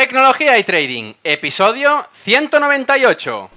[0.00, 3.50] Tecnología y Trading, episodio 198.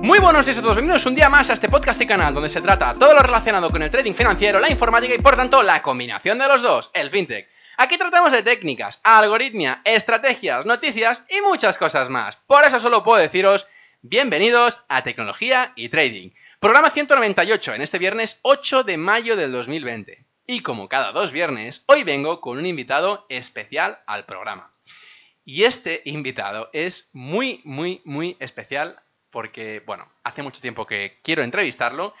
[0.00, 2.48] Muy buenos días a todos, bienvenidos un día más a este podcast y canal donde
[2.48, 5.82] se trata todo lo relacionado con el trading financiero, la informática y por tanto la
[5.82, 7.48] combinación de los dos, el fintech.
[7.78, 12.36] Aquí tratamos de técnicas, algoritmia, estrategias, noticias y muchas cosas más.
[12.36, 13.66] Por eso solo puedo deciros
[14.02, 16.30] bienvenidos a Tecnología y Trading.
[16.60, 20.24] Programa 198 en este viernes 8 de mayo del 2020.
[20.44, 24.72] Y como cada dos viernes, hoy vengo con un invitado especial al programa.
[25.44, 29.00] Y este invitado es muy, muy, muy especial
[29.30, 32.12] porque, bueno, hace mucho tiempo que quiero entrevistarlo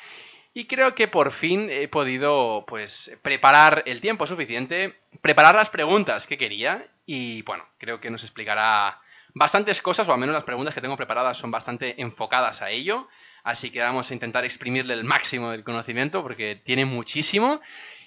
[0.54, 6.28] y creo que por fin he podido, pues, preparar el tiempo suficiente, preparar las preguntas
[6.28, 9.00] que quería y, bueno, creo que nos explicará
[9.34, 13.08] bastantes cosas, o al menos las preguntas que tengo preparadas son bastante enfocadas a ello.
[13.42, 17.60] Así que vamos a intentar exprimirle el máximo del conocimiento porque tiene muchísimo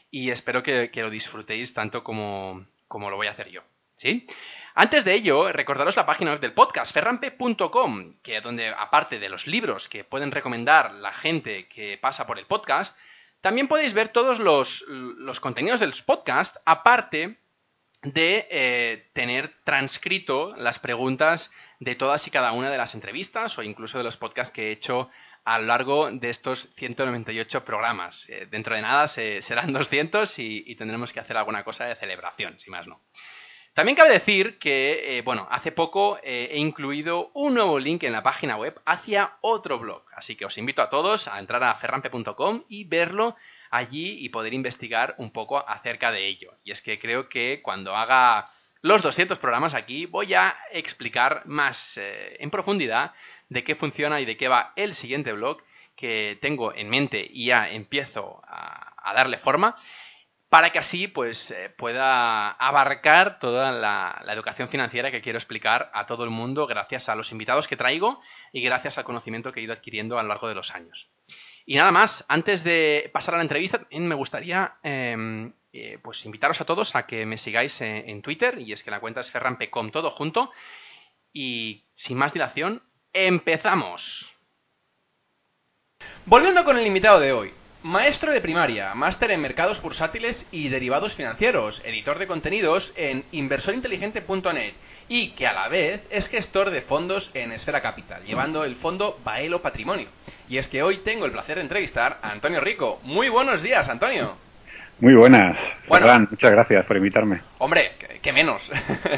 [0.09, 3.61] y espero que, lo disfrutéis tanto como, como lo voy a hacer yo.
[3.95, 4.27] ¿Sí?
[4.73, 9.29] Antes de ello, recordaros la página web del podcast, ferrampe.com, que es donde, aparte de
[9.29, 12.97] los libros que pueden recomendar la gente que pasa por el podcast,
[13.41, 17.37] también podéis ver todos los, los contenidos del podcast, aparte
[18.03, 21.51] de eh, tener transcrito las preguntas
[21.81, 24.71] de todas y cada una de las entrevistas o incluso de los podcasts que he
[24.71, 25.09] hecho
[25.43, 28.29] a lo largo de estos 198 programas.
[28.29, 32.69] Eh, dentro de nada serán 200 y, tendremos que hacer alguna cosa de celebración, si
[32.69, 33.01] más no.
[33.73, 38.11] También cabe decir que, eh, bueno, hace poco eh, he incluido un nuevo link en
[38.11, 41.73] la página web hacia otro blog, así que os invito a todos a entrar a
[41.73, 43.35] ferrampe.com y verlo
[43.71, 46.53] allí y poder investigar un poco acerca de ello.
[46.63, 48.51] Y es que creo que cuando haga
[48.81, 53.13] los 200 programas aquí voy a explicar más en profundidad
[53.49, 55.61] de qué funciona y de qué va el siguiente blog
[55.95, 59.75] que tengo en mente y ya empiezo a, darle forma
[60.47, 66.05] para que así pues eh, pueda abarcar toda la, educación financiera que quiero explicar a
[66.05, 68.21] todo el mundo gracias a los invitados que traigo
[68.53, 71.11] y gracias al conocimiento que he ido adquiriendo a lo largo de los años.
[71.65, 76.59] Y nada más, antes de pasar a la entrevista, me gustaría em, eh, pues invitaros
[76.61, 79.31] a todos a que me sigáis en, en, Twitter, y es que la cuenta es
[79.31, 80.51] ferrampecom todo junto.
[81.33, 82.81] Y sin más dilación,
[83.13, 84.33] ¡Empezamos!
[86.25, 87.53] Volviendo con el invitado de hoy.
[87.83, 94.73] Maestro de primaria, máster en mercados bursátiles y derivados financieros, editor de contenidos en inversorinteligente.net
[95.11, 99.19] y que a la vez es gestor de fondos en Esfera Capital, llevando el fondo
[99.25, 100.07] Baelo Patrimonio.
[100.47, 103.01] Y es que hoy tengo el placer de entrevistar a Antonio Rico.
[103.03, 104.37] Muy buenos días, Antonio.
[105.01, 105.57] Muy buenas.
[105.89, 107.41] Bueno, muchas gracias por invitarme.
[107.57, 108.71] Hombre, que menos.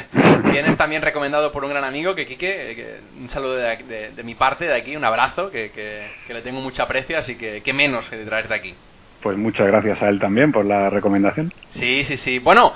[0.51, 4.73] Vienes también recomendado por un gran amigo, que Quique, un saludo de, mi parte de
[4.75, 8.55] aquí, un abrazo, que, le tengo mucha aprecio, así que qué menos que de traerte
[8.55, 8.73] aquí.
[9.21, 11.53] Pues muchas gracias a él también por la recomendación.
[11.67, 12.39] Sí, sí, sí.
[12.39, 12.73] Bueno,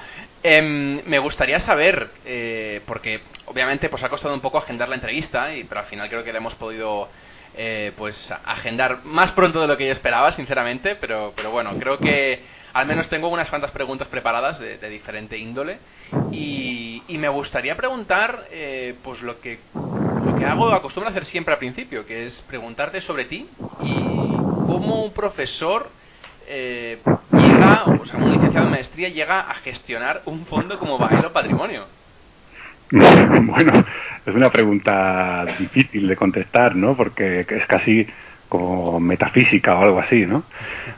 [0.48, 5.54] em, me gustaría saber, eh, porque obviamente pues ha costado un poco agendar la entrevista,
[5.54, 7.10] y, pero al final creo que le hemos podido
[7.56, 11.98] eh, pues agendar más pronto de lo que yo esperaba, sinceramente, pero, pero bueno, creo
[11.98, 12.42] que
[12.74, 15.80] al menos tengo unas cuantas preguntas preparadas de, diferente índole.
[16.32, 21.54] Y, me gustaría preguntar eh, pues lo que lo que hago acostumbro a hacer siempre
[21.54, 23.48] al principio que es preguntarte sobre ti
[23.82, 24.36] y
[24.68, 25.90] cómo un profesor
[27.84, 31.86] o sea un licenciado en maestría llega a gestionar un fondo como Baelo Patrimonio
[32.92, 33.86] bueno
[34.26, 38.08] es una pregunta difícil de contestar no porque es casi
[38.50, 40.44] como metafísica o algo así, ¿no?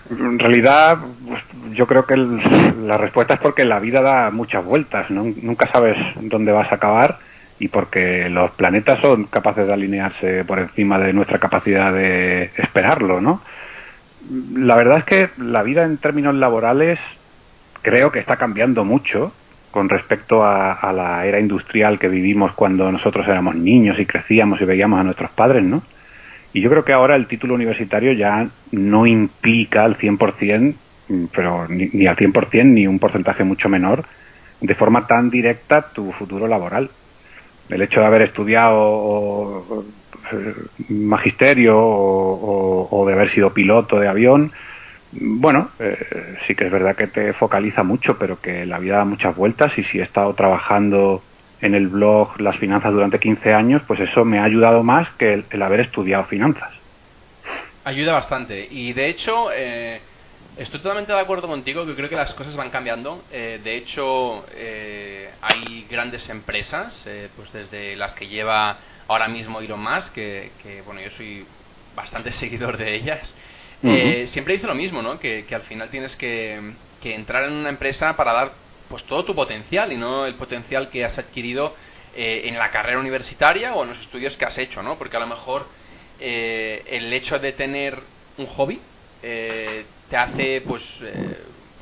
[0.10, 0.98] En realidad,
[1.28, 5.24] pues, yo creo que la respuesta es porque la vida da muchas vueltas, ¿no?
[5.42, 7.20] Nunca sabes dónde vas a acabar
[7.60, 13.20] y porque los planetas son capaces de alinearse por encima de nuestra capacidad de esperarlo,
[13.20, 13.42] ¿no?
[14.54, 17.00] La verdad es que la vida en términos laborales
[17.82, 19.32] creo que está cambiando mucho
[19.72, 24.66] con respecto a, la era industrial que vivimos cuando nosotros éramos niños y crecíamos y
[24.66, 25.84] veíamos a nuestros padres, ¿no?
[26.54, 30.76] Y yo creo que ahora el título universitario ya no implica al 100%,
[31.08, 34.06] mm, pero ni, al 100% ni un porcentaje mucho menor,
[34.60, 36.90] de forma tan directa tu futuro laboral.
[37.70, 39.86] El hecho de haber estudiado
[40.90, 44.52] magisterio o, de haber sido piloto de avión,
[45.12, 49.06] bueno, eh, sí que es verdad que te focaliza mucho, pero que la vida da
[49.06, 51.24] muchas vueltas y si he estado trabajando
[51.62, 55.44] en el blog las finanzas durante 15 años, pues eso me ha ayudado más que
[55.50, 56.72] el, haber estudiado finanzas.
[57.84, 58.68] Ayuda bastante.
[58.70, 60.00] Y de hecho, eh,
[60.60, 63.24] estoy totalmente de acuerdo contigo, que creo que las cosas van cambiando.
[63.32, 68.78] Eh, de hecho, eh, hay grandes empresas, pues desde las que lleva
[69.08, 71.46] ahora mismo Elon Musk, que, que bueno, yo soy
[71.96, 73.36] bastante seguidor de ellas.
[74.26, 75.20] siempre dice lo mismo, ¿no?
[75.20, 78.52] Que, que al final tienes que, que entrar en una empresa para dar
[78.90, 81.74] pues todo tu potencial y no el potencial que has adquirido
[82.16, 84.98] eh, en la carrera universitaria o en los estudios que has hecho, ¿no?
[84.98, 85.68] Porque a lo mejor
[86.20, 88.00] eh, el hecho de tener
[88.38, 88.82] un hobby
[89.24, 91.04] eh, te hace, pues,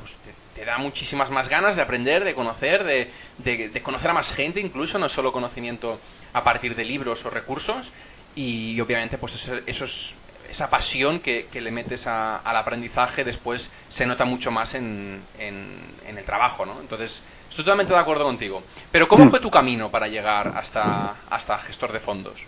[0.00, 0.16] pues
[0.54, 4.60] te, da muchísimas más ganas de aprender, de conocer, de, de, conocer a más gente,
[4.60, 6.00] incluso no solo conocimiento
[6.32, 7.92] a partir de libros o recursos.
[8.34, 10.14] Y, obviamente, pues eso, eso es
[10.48, 16.24] esa pasión que, le metes al aprendizaje después se nota mucho más en, en, el
[16.24, 16.80] trabajo, ¿no?
[16.80, 18.62] Entonces, estoy totalmente de acuerdo contigo.
[18.90, 19.30] Pero ¿cómo mm.
[19.30, 22.44] fue tu camino para llegar hasta, hasta gestor de fondos?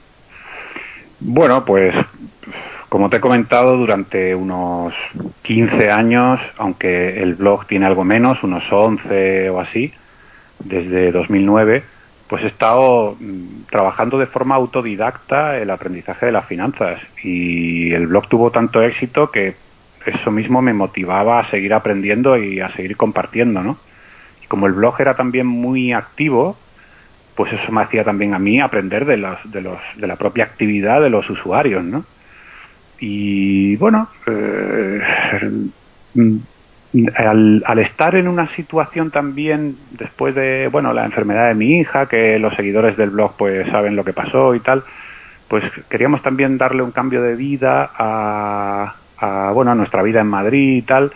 [1.21, 1.95] Bueno, pues
[2.91, 4.97] como te he comentado, durante unos
[5.43, 9.95] 15 años, aunque el blog tiene algo menos, unos 11 o así,
[10.59, 11.85] desde 2009,
[12.27, 18.09] pues he estado mm, trabajando de forma autodidacta el aprendizaje de las finanzas y el
[18.09, 19.55] blog tuvo tanto éxito que
[20.05, 23.79] eso mismo me motivaba a seguir aprendiendo y a seguir compartiendo, ¿no?
[24.43, 26.57] Y como el blog era también muy activo,
[27.37, 30.43] pues eso me hacía también a mí aprender de, los, de, los, de la propia
[30.43, 32.05] actividad de los usuarios, ¿no?
[33.01, 35.01] Y bueno, eh,
[37.17, 42.07] al, al, estar en una situación también después de bueno la enfermedad de mi hija
[42.07, 44.83] que los seguidores del blog pues saben lo que pasó y tal
[45.49, 50.27] pues queríamos también darle un cambio de vida a, a bueno a nuestra vida en
[50.27, 51.13] Madrid y tal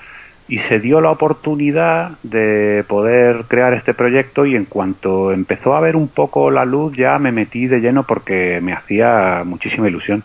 [0.46, 5.80] y se dio la oportunidad de poder crear este proyecto y en cuanto empezó a
[5.80, 10.22] ver un poco la luz ya me metí de lleno porque me hacía muchísima ilusión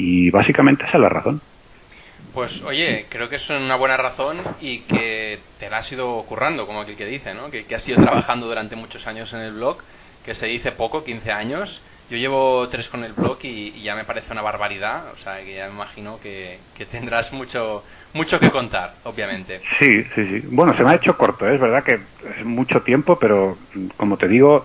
[0.00, 1.40] y básicamente esa es la razón
[2.34, 6.66] pues oye, creo que es una buena razón y que te la has ido currando,
[6.66, 7.50] como aquel que dice, ¿no?
[7.50, 9.78] Que, has ido trabajando durante muchos años en el blog,
[10.24, 11.82] que se dice poco, 15 años.
[12.08, 15.54] Yo llevo tres con el blog y, ya me parece una barbaridad, o sea, que
[15.54, 16.58] ya me imagino que,
[16.90, 19.60] tendrás mucho, mucho que contar, obviamente.
[19.60, 20.42] Sí, sí, sí.
[20.46, 21.54] Bueno, se me ha hecho corto, ¿eh?
[21.54, 22.00] es verdad que
[22.38, 23.58] es mucho tiempo, pero
[23.96, 24.64] como te digo,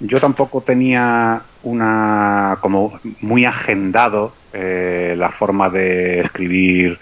[0.00, 6.98] yo tampoco tenía una como muy agendado eh, la forma de escribir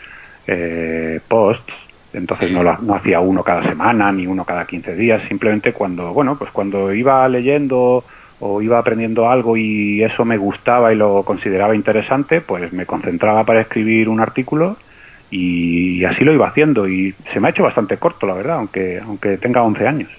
[0.46, 1.88] eh, posts.
[2.12, 5.22] Entonces no, no hacía uno cada semana ni uno cada 15 días.
[5.22, 8.04] Simplemente cuando bueno pues cuando iba leyendo
[8.40, 13.44] o iba aprendiendo algo y eso me gustaba y lo consideraba interesante pues me concentraba
[13.44, 14.76] para escribir un artículo
[15.30, 16.88] y, así lo iba haciendo.
[16.88, 20.10] Y se me ha hecho bastante corto la verdad aunque aunque tenga 11 años.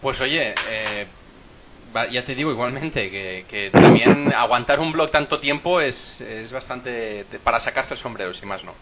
[0.00, 1.06] Pues oye eh
[2.10, 7.60] ya te digo igualmente que, también aguantar un blog tanto tiempo es, es, bastante para
[7.60, 8.72] sacarse el sombrero, si más no.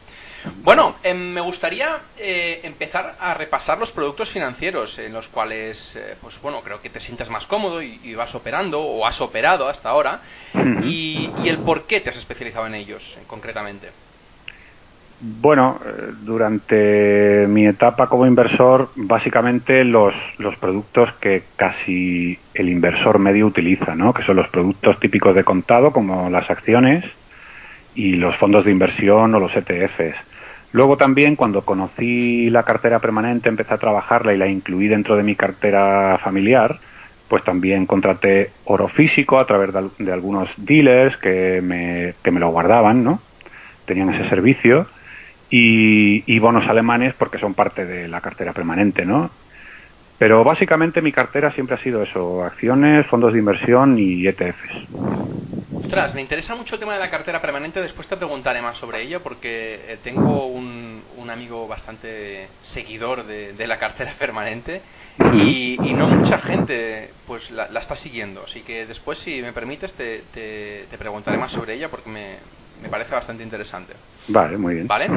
[0.62, 6.17] Bueno, em, me gustaría eh, empezar a repasar los productos financieros en los cuales, eh,
[6.21, 9.89] pues bueno, creo que te sientas más cómodo y, vas operando o has operado hasta
[9.89, 10.21] ahora
[10.83, 13.91] y, y el por qué te has especializado en ellos concretamente.
[15.23, 23.19] Bueno, eh, durante mi etapa como inversor, básicamente los, los, productos que casi el inversor
[23.19, 24.15] medio utiliza, ¿no?
[24.15, 27.05] que son los productos típicos de contado, como las acciones
[27.95, 30.17] y los fondos de inversión o los ETFs.
[30.73, 35.23] Luego también, cuando conocí la cartera permanente, empecé a trabajarla y la incluí dentro de
[35.23, 36.79] mi cartera familiar,
[37.29, 42.41] pues también contraté oro físico a través de, de algunos dealers que me, que me
[42.41, 43.21] lo guardaban, ¿no?
[43.85, 44.87] Tenían ese servicio
[45.50, 49.30] y, bonos alemanes porque son parte de la cartera permanente, ¿no?
[50.19, 54.90] Pero básicamente mi cartera siempre ha sido eso, acciones, fondos de inversión y ETFs.
[55.83, 59.02] Ostras, me interesa mucho el tema de la cartera permanente, después te preguntaré más sobre
[59.02, 64.83] ello porque eh, tengo un, amigo bastante seguidor de, la cartera permanente
[65.33, 70.23] y, no mucha gente pues la, está siguiendo, así que después si me permites te,
[70.35, 72.37] te, te preguntaré más sobre ella porque me,
[72.83, 73.95] me parece bastante interesante.
[74.29, 74.89] Vale, muy bien.
[74.89, 75.09] ¿Vale?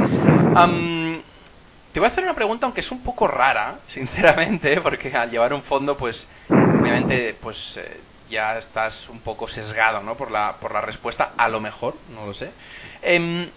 [1.92, 5.54] te voy a hacer una pregunta, aunque es un poco rara, sinceramente, porque al llevar
[5.54, 10.16] un fondo, pues, obviamente, pues eh, ya estás un poco sesgado, ¿no?
[10.16, 12.52] Por la, por la respuesta, a lo mejor, no lo sé.
[13.04, 13.48] Em,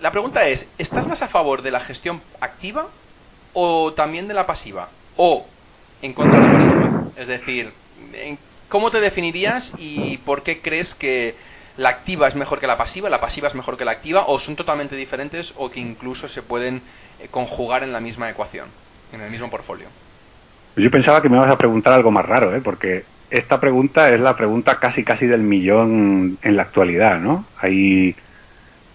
[0.00, 2.88] la pregunta es, ¿estás más a favor de la gestión activa
[3.52, 4.88] o también de la pasiva?
[5.16, 5.46] ¿O
[6.02, 7.04] en contra de la pasiva?
[7.16, 7.72] Es decir,
[8.68, 11.34] ¿cómo te definirías y por qué crees que
[11.76, 14.38] la activa es mejor que la pasiva, la pasiva es mejor que la activa, o
[14.38, 16.82] son totalmente diferentes o que incluso se pueden
[17.20, 18.68] eh, conjugar en la misma ecuación,
[19.12, 19.86] en el mismo portfolio.
[20.76, 22.60] Yo pensaba que me ibas a preguntar algo más raro, ¿eh?
[22.62, 27.44] porque esta pregunta es la pregunta casi casi del millón en la actualidad, ¿no?
[27.60, 28.14] Hay,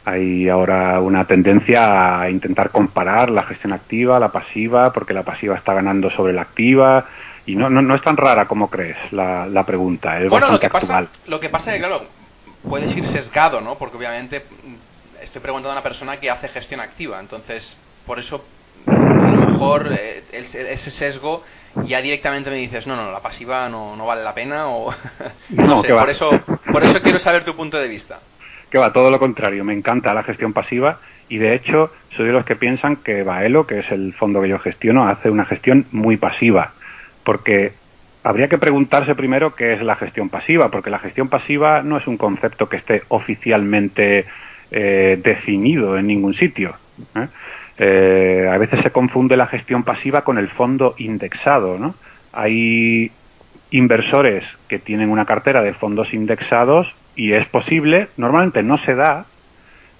[0.05, 5.55] hay ahora una tendencia a intentar comparar la gestión activa, la pasiva, porque la pasiva
[5.55, 7.05] está ganando sobre la activa.
[7.45, 10.21] Y no, no, no es tan rara como crees la, la pregunta.
[10.21, 10.81] Es bueno, lo que, actual.
[10.81, 12.05] pasa, lo que pasa es que, claro,
[12.67, 13.77] puedes ir sesgado, ¿no?
[13.77, 17.19] Porque obviamente mm, estoy preguntando a una persona que hace gestión activa.
[17.19, 18.43] Entonces, por eso,
[18.87, 18.91] a
[19.31, 21.43] lo mejor eh, ese sesgo
[21.85, 24.93] ya directamente me dices, no, no, la pasiva no, no vale la pena o...
[25.49, 26.01] no, No, sé, va.
[26.01, 26.31] por eso,
[26.71, 28.19] por eso quiero saber tu punto de vista.
[28.69, 29.63] Que va, todo lo contrario.
[29.63, 33.67] Me encanta la gestión pasiva y de hecho soy de los que piensan que Baelo,
[33.67, 36.73] que es el fondo que yo gestiono, hace una gestión muy pasiva.
[37.23, 37.73] Porque
[38.23, 42.07] habría que preguntarse primero qué es la gestión pasiva, porque la gestión pasiva no es
[42.07, 44.25] un concepto que esté oficialmente
[44.71, 46.75] eh, definido en ningún sitio.
[47.15, 47.27] ¿eh?
[47.77, 51.77] Eh, a veces se confunde la gestión pasiva con el fondo indexado.
[51.77, 51.95] ¿no?
[52.33, 53.11] Hay
[53.71, 59.25] inversores que tienen una cartera de fondos indexados y es posible, normalmente no se da,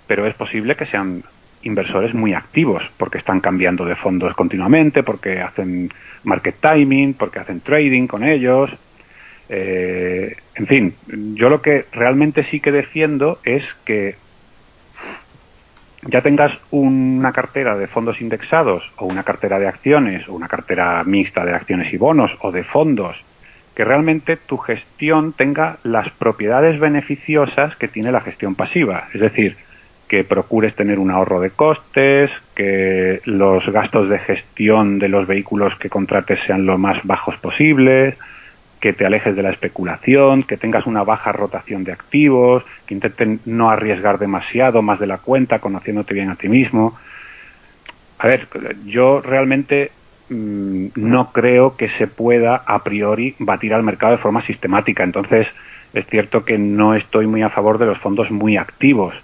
[0.08, 1.24] pero es posible que sean
[1.64, 5.90] inversores muy activos porque están cambiando de fondos continuamente, porque hacen
[6.24, 8.76] market timing, porque hacen trading con ellos.
[9.50, 10.96] Eh, en fin,
[11.36, 14.16] yo lo que realmente sí que defiendo es que
[16.04, 21.04] ya tengas una cartera de fondos indexados o una cartera de acciones o una cartera
[21.04, 23.26] mixta de acciones y bonos o de fondos,
[23.76, 29.10] que realmente tu gestión tenga las propiedades beneficiosas que tiene la gestión pasiva.
[29.14, 29.58] Es decir,
[30.10, 35.76] que procures tener un ahorro de costes, que los gastos de gestión de los vehículos
[35.76, 38.18] que contrates sean lo más bajos posibles,
[38.80, 43.40] que te alejes de la especulación, que tengas una baja rotación de activos, que intenten
[43.46, 46.98] no arriesgar demasiado más de la cuenta, conociéndote bien a ti mismo.
[48.18, 48.48] A ver,
[48.86, 49.92] yo realmente
[50.30, 55.04] mmm, no creo que se pueda a priori batir al mercado de forma sistemática.
[55.04, 55.54] Entonces,
[55.94, 59.16] es cierto que no estoy muy a favor de los fondos muy activos,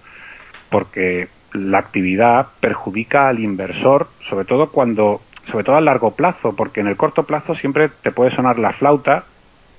[0.76, 6.82] porque la actividad perjudica al inversor, sobre todo cuando, sobre todo a largo plazo, porque
[6.82, 9.24] en el corto plazo siempre te puede sonar la flauta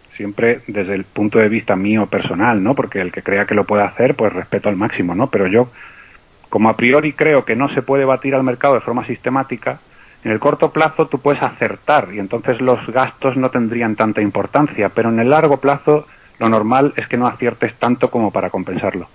[0.07, 2.75] siempre desde el punto de vista mío personal, ¿no?
[2.75, 5.27] Porque el que crea que lo puede hacer, pues respeto al máximo, ¿no?
[5.27, 5.69] Pero yo,
[6.49, 9.81] como a priori creo que no se puede batir al mercado de forma sistemática,
[10.25, 14.89] en el corto plazo tú puedes acertar y entonces los gastos no tendrían tanta importancia,
[14.89, 16.07] pero en el largo plazo
[16.39, 19.09] lo normal es que no aciertes tanto como para compensarlo.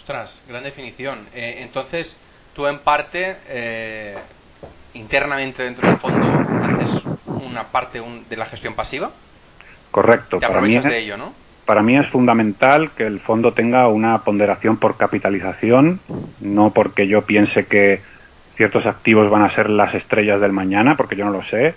[0.00, 1.18] Ostras, gran definición.
[1.34, 2.18] Eh, entonces,
[2.54, 4.16] tú en parte, eh,
[4.94, 6.26] internamente dentro del fondo,
[6.62, 9.10] haces una parte un, de la gestión pasiva.
[9.90, 10.38] Correcto.
[10.38, 11.34] Te aprovechas para mí, de ello, ¿no?
[11.66, 16.00] Para mí es fundamental que el fondo tenga una ponderación por capitalización,
[16.40, 18.00] no porque yo piense que
[18.56, 21.74] ciertos activos van a ser las estrellas del mañana, porque yo no lo sé,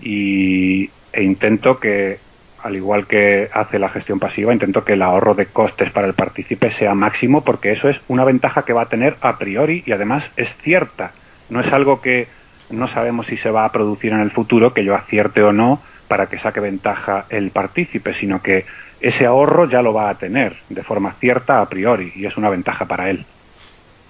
[0.00, 2.20] y, e intento que,
[2.66, 6.14] al igual que hace la gestión pasiva, intento que el ahorro de costes para el
[6.14, 9.92] partícipe sea máximo, porque eso es una ventaja que va a tener a priori y
[9.92, 11.12] además es cierta.
[11.48, 12.26] No es algo que
[12.70, 15.80] no sabemos si se va a producir en el futuro, que yo acierte o no,
[16.08, 18.66] para que saque ventaja el partícipe, sino que
[19.00, 22.50] ese ahorro ya lo va a tener de forma cierta a priori y es una
[22.50, 23.24] ventaja para él.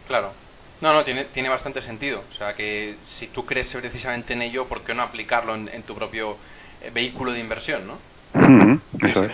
[0.07, 0.33] Claro.
[0.81, 2.23] No, no, tiene, tiene bastante sentido.
[2.31, 5.83] O sea, que si tú crees precisamente en ello, ¿por qué no aplicarlo en, en
[5.83, 6.39] tu propio
[6.81, 7.99] eh, vehículo de inversión, no?
[8.37, 9.33] Mm -hmm, eso es.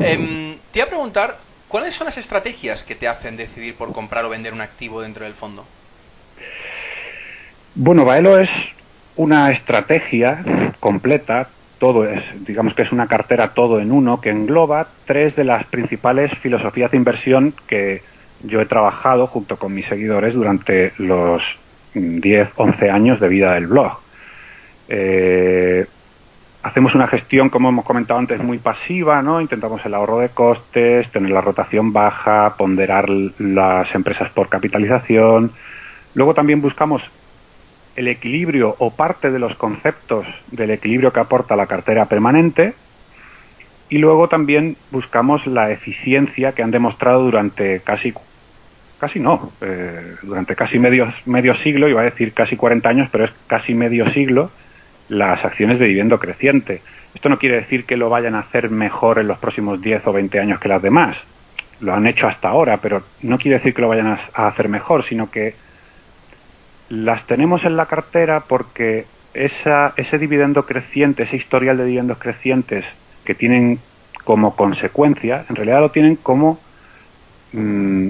[0.00, 1.38] Eh, te iba a preguntar,
[1.68, 5.24] ¿cuáles son las estrategias que te hacen decidir por comprar o vender un activo dentro
[5.24, 5.64] del fondo?
[7.74, 8.50] Bueno, Baelo es
[9.16, 10.44] una estrategia
[10.80, 15.44] completa todo es, digamos que es una cartera todo en uno que engloba tres de
[15.44, 18.02] las principales filosofías de inversión que
[18.42, 21.58] yo he trabajado junto con mis seguidores durante los
[21.94, 24.00] 10, 11 años de vida del blog.
[24.88, 25.86] Eh,
[26.66, 29.40] hacemos una gestión, como hemos comentado antes, muy pasiva, ¿no?
[29.40, 35.52] Intentamos el ahorro de costes, tener la rotación baja, ponderar las empresas por capitalización.
[36.14, 37.08] Luego también buscamos
[37.94, 42.74] el equilibrio o parte de los conceptos del equilibrio que aporta la cartera permanente
[43.88, 48.12] y luego también buscamos la eficiencia que han demostrado durante casi
[48.98, 53.24] casi no eh, durante casi medio medio siglo iba a decir casi 40 años pero
[53.24, 54.50] es casi medio siglo
[55.08, 56.82] las acciones de dividendo creciente
[57.14, 60.12] esto no quiere decir que lo vayan a hacer mejor en los próximos 10 o
[60.12, 61.18] 20 años que las demás
[61.80, 65.02] lo han hecho hasta ahora pero no quiere decir que lo vayan a, hacer mejor
[65.02, 65.54] sino que
[66.88, 72.86] las tenemos en la cartera porque esa, ese dividendo creciente, ese historial de dividendos crecientes
[73.24, 73.80] que tienen
[74.24, 76.58] como consecuencia, en realidad lo tienen como
[77.52, 78.08] mm,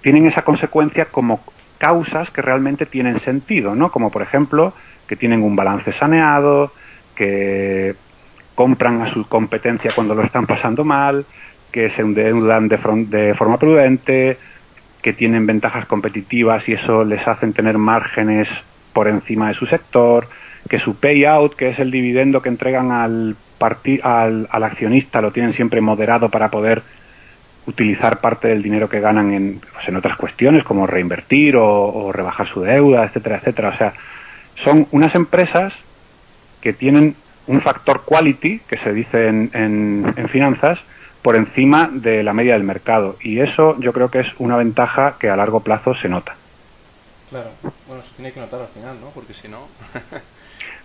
[0.00, 1.40] tienen esa consecuencia como
[1.78, 3.90] causas que realmente tienen sentido, ¿no?
[3.90, 4.72] Como por ejemplo
[5.06, 6.72] que tienen un balance saneado,
[7.14, 7.94] que
[8.54, 11.26] compran a su competencia cuando lo están pasando mal,
[11.70, 14.38] que se endeudan de, de forma prudente,
[15.02, 20.26] que tienen ventajas competitivas y eso les hacen tener márgenes por encima de su sector,
[20.68, 23.36] que su payout, que es el dividendo que entregan al,
[24.02, 26.82] al, accionista, lo tienen siempre moderado para poder
[27.66, 32.46] utilizar parte del dinero que ganan en, pues en otras cuestiones como reinvertir o, rebajar
[32.46, 33.68] su deuda, etcétera, etcétera.
[33.68, 33.92] O sea,
[34.56, 35.74] son unas empresas
[36.60, 37.14] que tienen
[37.46, 40.80] un factor quality, que se dice en, en, finanzas,
[41.22, 43.16] por encima de la media del mercado.
[43.20, 46.34] Y eso yo creo que es una ventaja que a largo plazo se nota.
[47.30, 47.50] Claro,
[47.86, 49.10] bueno, se tiene que notar al final, ¿no?
[49.10, 49.68] Porque si no...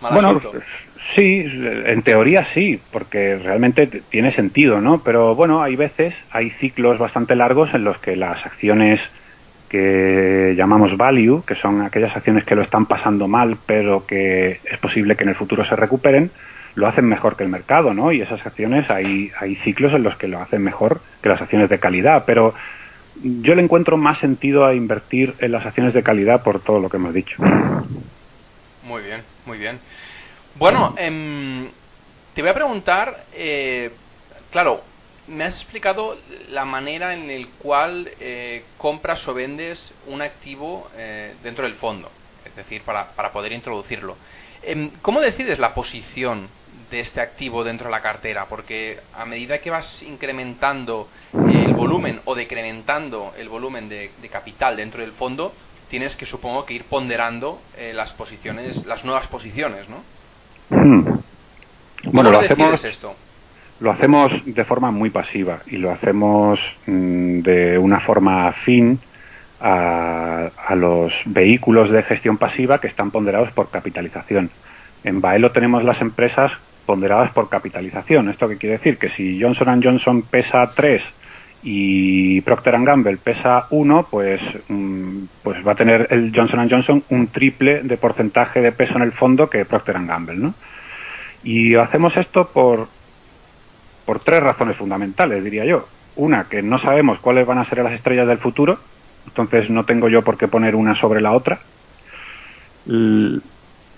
[0.00, 0.40] bueno,
[1.14, 5.02] sí, en teoría sí, porque realmente tiene sentido, ¿no?
[5.02, 9.10] Pero bueno, hay veces, hay ciclos bastante largos en los que las acciones
[9.72, 14.78] que llamamos value, que son aquellas acciones que lo están pasando mal, pero que es
[14.78, 16.30] posible que en el futuro se recuperen,
[16.74, 18.12] lo hacen mejor que el mercado, ¿no?
[18.12, 21.70] Y esas acciones hay, hay ciclos en los que lo hacen mejor que las acciones
[21.70, 22.52] de calidad, pero
[23.22, 26.90] yo le encuentro más sentido a invertir en las acciones de calidad por todo lo
[26.90, 27.42] que hemos dicho.
[28.86, 29.78] Muy bien, muy bien.
[30.56, 31.66] Bueno, em,
[32.34, 33.90] te voy a preguntar, eh,
[34.50, 34.82] claro,
[35.28, 36.16] me has explicado
[36.50, 42.10] la manera en la cual eh, compras o vendes un activo eh, dentro del fondo,
[42.44, 44.16] es decir, para, para poder introducirlo.
[44.62, 46.48] Em, ¿Cómo decides la posición
[46.90, 48.46] de este activo dentro de la cartera?
[48.46, 54.76] Porque a medida que vas incrementando el volumen o decrementando el volumen de, de capital
[54.76, 55.52] dentro del fondo,
[55.88, 57.60] tienes que supongo que ir ponderando
[57.94, 60.02] las posiciones, las nuevas posiciones, ¿no?
[60.70, 61.20] Hmm.
[62.04, 63.14] Bueno, lo, hacemos esto?
[63.82, 69.00] Lo hacemos de forma muy pasiva y lo hacemos mm, de una forma afín
[69.60, 74.50] a, los vehículos de gestión pasiva que están ponderados por capitalización.
[75.02, 76.52] En Baelo tenemos las empresas
[76.86, 78.28] ponderadas por capitalización.
[78.28, 78.98] ¿Esto qué quiere decir?
[78.98, 81.02] Que si Johnson Johnson pesa 3
[81.64, 87.26] y Procter Gamble pesa 1, pues, mm, pues va a tener el Johnson Johnson un
[87.26, 90.54] triple de porcentaje de peso en el fondo que Procter Gamble, ¿no?
[91.42, 92.86] Y hacemos esto por,
[94.04, 95.86] por tres razones fundamentales, diría yo.
[96.16, 98.78] Una, que no sabemos cuáles van a ser las estrellas del futuro,
[99.26, 101.60] entonces no tengo yo por qué poner una sobre la otra.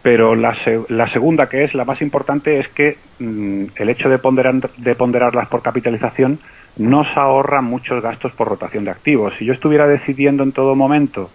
[0.03, 0.55] Pero la,
[0.89, 4.95] la segunda, que es la más importante, es que mm, el hecho de, ponderar, de
[4.95, 6.39] ponderarlas por capitalización
[6.77, 9.37] nos ahorra muchos gastos por rotación de activos.
[9.37, 11.31] Si yo estuviera decidiendo en todo momento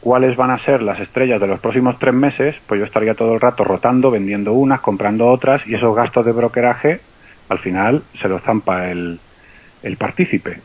[0.00, 3.34] cuáles van a ser las estrellas de los próximos tres meses, pues yo estaría todo
[3.34, 7.00] el rato rotando, vendiendo unas, comprando otras, y esos gastos de brokeraje,
[7.50, 9.18] al final, se los zampa el,
[9.82, 10.60] el partícipe.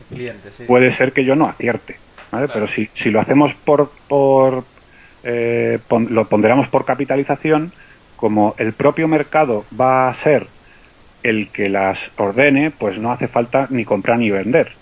[0.66, 1.98] Puede ser que yo no acierte,
[2.30, 2.48] ¿vale?
[2.48, 4.64] Pero si, si lo hacemos por, por
[5.24, 7.72] eh, lo ponderamos por capitalización,
[8.14, 10.46] como el propio mercado va a ser
[11.24, 14.72] el que las ordene, pues no hace falta ni comprar ni vender.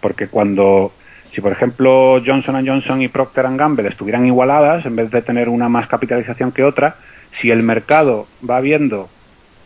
[0.00, 0.90] Porque cuando
[1.32, 5.68] si, por ejemplo, Johnson Johnson y Procter Gamble estuvieran igualadas, en vez de tener una
[5.68, 6.96] más capitalización que otra,
[7.30, 9.10] si el mercado va viendo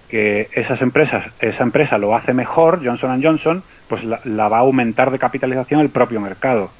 [0.08, 5.10] que esas empresas, esa empresa lo hace mejor, Johnson Johnson, pues la, va a aumentar
[5.10, 6.70] de capitalización el propio mercado.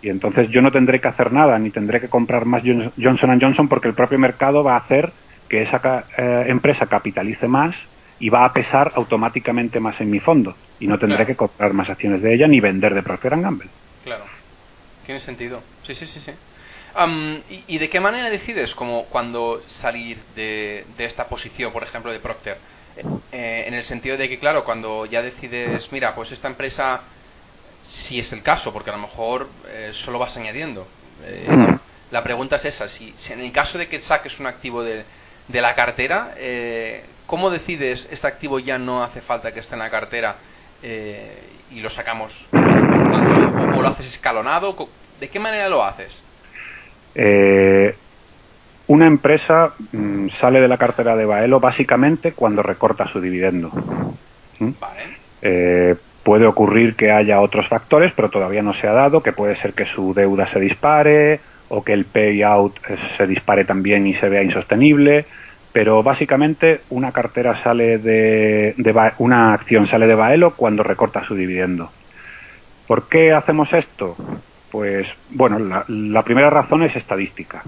[0.00, 2.62] Y entonces yo no tendré que hacer nada, ni tendré que comprar más
[3.00, 5.12] Johnson Johnson porque el propio mercado va a hacer
[5.48, 7.76] que esa eh, empresa capitalice más
[8.18, 10.56] y va a pesar automáticamente más en mi fondo.
[10.80, 13.68] Y no tendré que comprar más acciones de ella ni vender de Procter Gamble.
[14.02, 14.24] Claro.
[15.04, 15.62] Tiene sentido.
[15.82, 16.32] Sí, sí, sí, sí.
[17.68, 22.58] ¿Y, de qué manera decides como cuando salir de, esta posición, por ejemplo, de Procter?
[23.32, 27.00] Eh, en el sentido de que, claro, cuando ya decides, mira, pues esta empresa,
[27.86, 30.86] si es el caso, porque a lo mejor eh, solo vas añadiendo.
[31.24, 31.46] Eh,
[32.10, 35.04] la, pregunta es esa, si, en el caso de que saques un activo de,
[35.48, 36.34] la cartera,
[37.26, 40.36] ¿cómo decides este activo ya no hace falta que esté en la cartera
[40.82, 44.88] y lo sacamos o, lo haces escalonado?
[45.20, 46.22] ¿De qué manera lo haces?
[47.14, 47.94] Eh,
[48.86, 53.70] una empresa mm, sale de la cartera de Baelo básicamente cuando recorta su dividendo.
[54.58, 54.70] ¿Mm?
[55.42, 59.56] Eh, puede ocurrir que haya otros factores, pero todavía no se ha dado, que puede
[59.56, 64.14] ser que su deuda se dispare o que el payout eh, se dispare también y
[64.14, 65.24] se vea insostenible.
[65.72, 71.34] Pero básicamente una cartera sale de, de una acción sale de Baelo cuando recorta su
[71.34, 71.90] dividendo.
[72.86, 74.16] ¿Por qué hacemos esto?
[74.72, 77.62] Pues bueno, la, primera razón es estadística.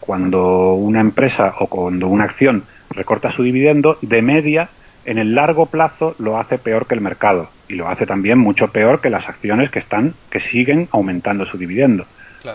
[0.00, 4.68] Cuando una empresa o cuando una acción recorta su dividendo, de media
[5.04, 8.72] en el largo plazo lo hace peor que el mercado y lo hace también mucho
[8.72, 12.04] peor que las acciones que están que siguen aumentando su dividendo.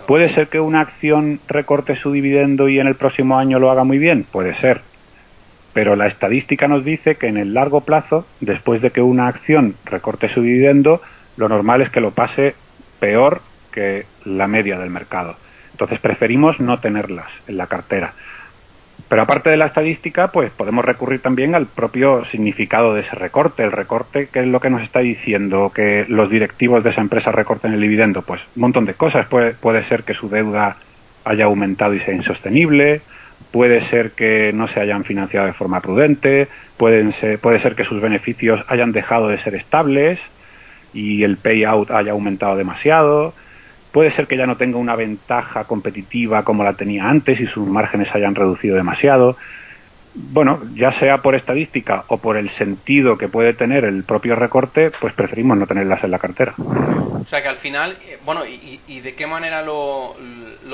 [0.05, 3.85] ¿Puede ser que una acción recorte su dividendo y en el próximo año lo haga
[3.85, 4.25] muy bien?
[4.29, 4.81] Puede ser.
[5.71, 9.75] Pero la estadística nos dice que en el largo plazo, después de que una acción
[9.85, 11.01] recorte su dividendo,
[11.37, 12.55] lo normal es que lo pase
[13.03, 15.35] peor que la media del mercado.
[15.71, 18.13] Entonces preferimos no tenerlas en la cartera.
[19.09, 23.63] Pero aparte de la estadística, pues podemos recurrir también al propio significado de ese recorte.
[23.63, 25.73] El recorte, ¿qué es lo que nos está diciendo?
[25.75, 28.21] Que los directivos de esa empresa recorten el dividendo.
[28.21, 29.27] Pues un montón de cosas.
[29.27, 30.77] Puede, ser que su deuda
[31.25, 33.01] haya aumentado y sea insostenible.
[33.51, 36.47] Puede ser que no se hayan financiado de forma prudente.
[36.77, 40.21] Puede ser que sus beneficios hayan dejado de ser estables
[40.93, 43.33] y el payout haya aumentado demasiado
[43.93, 47.67] Puede ser que ya no tenga una ventaja competitiva como la tenía antes y sus
[47.67, 49.37] márgenes hayan reducido demasiado.
[50.15, 54.89] Bueno, ya sea por estadística o por el sentido que puede tener el propio recorte,
[54.89, 56.55] pues preferimos no tenerlas en la cartera.
[56.57, 60.15] O sea que al final, eh, bueno, ¿y, de qué manera lo,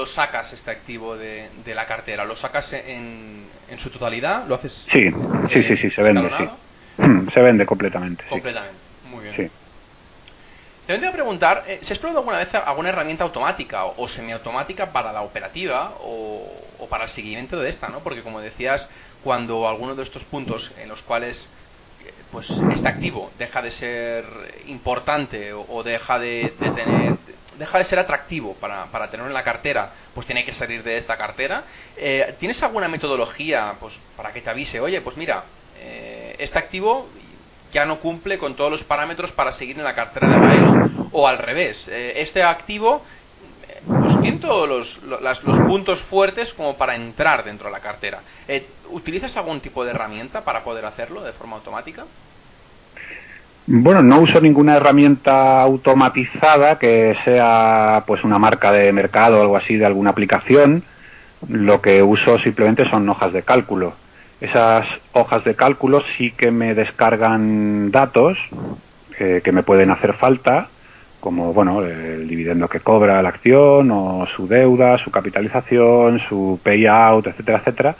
[0.06, 2.24] sacas este activo de, la cartera?
[2.24, 3.44] ¿Lo sacas en,
[3.76, 4.48] su totalidad?
[4.48, 4.72] ¿Lo haces?
[4.88, 5.12] Sí,
[5.50, 6.48] sí, sí, sí, se vende, sí.
[7.00, 8.24] Hmm, se vende completamente.
[8.30, 8.78] Completamente,
[9.12, 9.36] muy bien.
[9.36, 9.50] Sí.
[10.90, 14.08] También te voy a preguntar, eh, ¿se ha explorado alguna vez alguna herramienta automática o,
[14.08, 16.50] semiautomática para la operativa o,
[16.90, 18.00] para el seguimiento de esta, ¿no?
[18.00, 18.90] Porque como decías,
[19.24, 21.48] cuando alguno de estos puntos en los cuales
[22.04, 24.26] eh, pues este activo deja de ser
[24.66, 27.18] importante o, deja de, tener
[27.60, 30.98] deja de ser atractivo para, para tenerlo en la cartera, pues tiene que salir de
[30.98, 31.66] esta cartera.
[31.98, 35.44] Eh, ¿Tienes alguna metodología pues para que te avise, oye, pues mira,
[36.40, 37.08] este activo
[37.72, 40.90] ya no cumple con todos los parámetros para seguir en la cartera de Baelo.
[41.12, 43.02] O al revés, eh, este activo
[43.88, 48.20] pues tiene todos los, puntos fuertes como para entrar dentro de la cartera.
[48.48, 52.06] Eh, ¿Utilizas algún tipo de herramienta para poder hacerlo de forma automática?
[53.68, 59.58] Bueno, no uso ninguna herramienta automatizada que sea pues una marca de mercado o algo
[59.58, 60.84] así de alguna aplicación.
[61.48, 63.94] Lo que uso simplemente son hojas de cálculo.
[64.42, 68.40] Esas hojas de cálculo sí que me descargan datos
[69.20, 70.70] eh, que me pueden hacer falta,
[71.20, 77.28] como bueno, el dividendo que cobra la acción o su deuda, su capitalización, su payout,
[77.28, 77.96] etcétera, etcétera.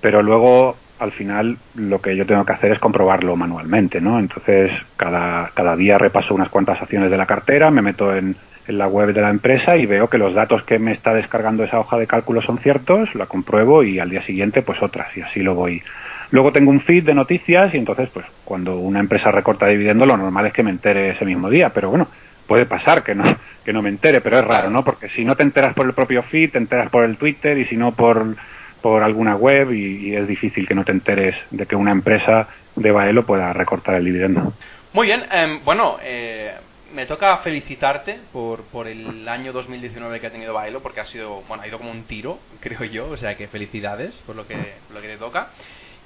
[0.00, 4.18] Pero luego, al final, lo que yo tengo que hacer es comprobarlo manualmente, ¿no?
[4.18, 8.36] Entonces, cada, cada día repaso unas cuantas acciones de la cartera, me meto en,
[8.68, 11.64] en la web de la empresa y veo que los datos que me está descargando
[11.64, 15.22] esa hoja de cálculo son ciertos, la compruebo y al día siguiente pues otras y
[15.22, 15.82] así lo voy.
[16.30, 20.18] Luego tengo un feed de noticias y entonces pues cuando una empresa recorta dividendo lo
[20.18, 22.08] normal es que me entere ese mismo día, pero bueno,
[22.46, 23.24] puede pasar que no
[23.64, 24.82] que no me entere, pero es raro, ¿no?
[24.82, 27.66] Porque si no te enteras por el propio feed, te enteras por el Twitter y
[27.66, 28.36] si no por
[28.80, 32.90] por alguna web y, es difícil que no te enteres de que una empresa de
[32.90, 34.52] Baelo pueda recortar el dividendo.
[34.92, 36.52] Muy bien, em, bueno, eh,
[36.94, 41.42] me toca felicitarte por, por el año 2019 que ha tenido Bailo, porque ha sido,
[41.48, 44.56] bueno, ha ido como un tiro, creo yo, o sea que felicidades por lo que,
[44.92, 45.48] lo que te toca.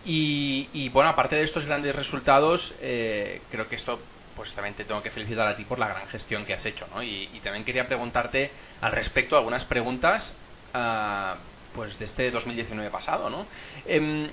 [0.05, 4.01] Y, y, bueno, aparte de estos grandes resultados, eh, creo que esto,
[4.35, 6.89] pues también te tengo que felicitar a ti por la gran gestión que has hecho,
[6.93, 7.03] ¿no?
[7.05, 10.35] Y, también quería preguntarte al respecto algunas preguntas,
[10.75, 11.37] uh,
[11.75, 13.47] pues de este 2019 pasado, ¿no?
[13.87, 14.29] Em,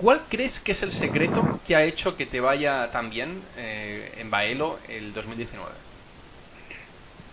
[0.00, 4.12] ¿Cuál crees que es el secreto que ha hecho que te vaya tan bien eh,
[4.18, 5.70] en Baelo el 2019?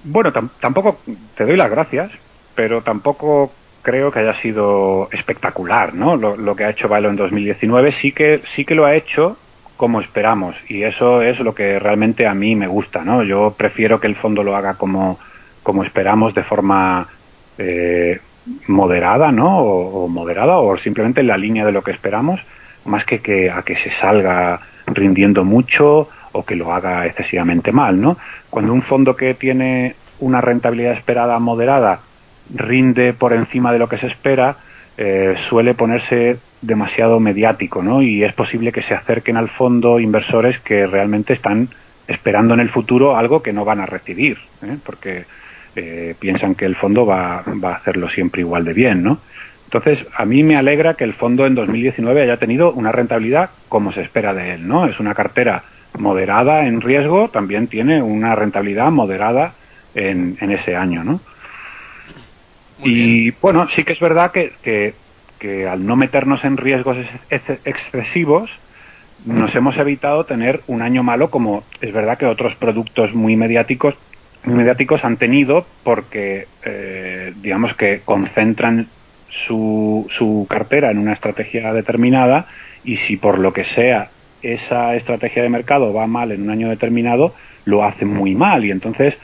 [0.05, 0.99] Bueno, tampoco
[1.35, 2.11] te doy las gracias,
[2.55, 3.51] pero tampoco
[3.83, 6.15] creo que haya sido espectacular, ¿no?
[6.15, 9.37] Lo, que ha hecho Baelo en 2019 sí que sí que lo ha hecho
[9.77, 13.21] como esperamos y eso es lo que realmente a mí me gusta, ¿no?
[13.23, 15.19] Yo prefiero que el fondo lo haga como
[15.61, 17.07] como esperamos de forma
[17.57, 18.19] eh,
[18.67, 19.59] moderada, ¿no?
[19.59, 22.41] O, o, moderada o simplemente en la línea de lo que esperamos
[22.85, 27.99] más que, que a que se salga rindiendo mucho o que lo haga excesivamente mal,
[27.99, 28.17] ¿no?
[28.49, 31.99] Cuando un fondo que tiene una rentabilidad esperada moderada
[32.53, 34.57] rinde por encima de lo que se espera,
[34.97, 38.01] eh, suele ponerse demasiado mediático, ¿no?
[38.01, 41.69] Y es posible que se acerquen al fondo inversores que realmente están
[42.07, 44.77] esperando en el futuro algo que no van a recibir, ¿eh?
[44.85, 45.25] porque
[45.75, 49.19] eh, piensan que el fondo va, va, a hacerlo siempre igual de bien, ¿no?
[49.65, 53.91] Entonces, a mí me alegra que el fondo en 2019 haya tenido una rentabilidad como
[53.91, 54.85] se espera de él, ¿no?
[54.85, 55.63] Es una cartera
[55.97, 59.53] moderada en riesgo, también tiene una rentabilidad moderada
[59.95, 61.21] en, ese año, ¿no?
[62.83, 64.93] y bueno, sí que es verdad que,
[65.39, 66.97] que, al no meternos en riesgos
[67.29, 68.59] excesivos,
[69.25, 73.95] nos hemos evitado tener un año malo como es verdad que otros productos muy mediáticos
[74.47, 78.87] mediáticos han tenido porque eh, digamos que concentran
[79.29, 82.47] su, su cartera en una estrategia determinada
[82.83, 84.09] y si por lo que sea
[84.41, 87.33] esa estrategia de mercado va mal en un año determinado,
[87.65, 88.63] lo hace muy mal.
[88.63, 89.17] Y entonces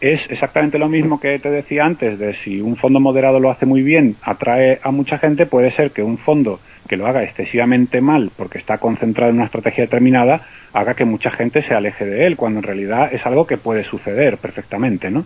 [0.00, 3.66] es exactamente lo mismo que te decía antes de si un fondo moderado lo hace
[3.66, 8.00] muy bien, atrae a mucha gente, puede ser que un fondo que lo haga excesivamente
[8.00, 12.26] mal porque está concentrado en una estrategia determinada haga que mucha gente se aleje de
[12.26, 15.24] él, cuando en realidad es algo que puede suceder perfectamente, ¿no?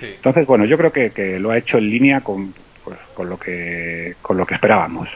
[0.00, 4.16] Entonces, bueno, yo creo que, lo ha hecho en línea con, pues, con, lo, que,
[4.20, 5.08] con lo que esperábamos.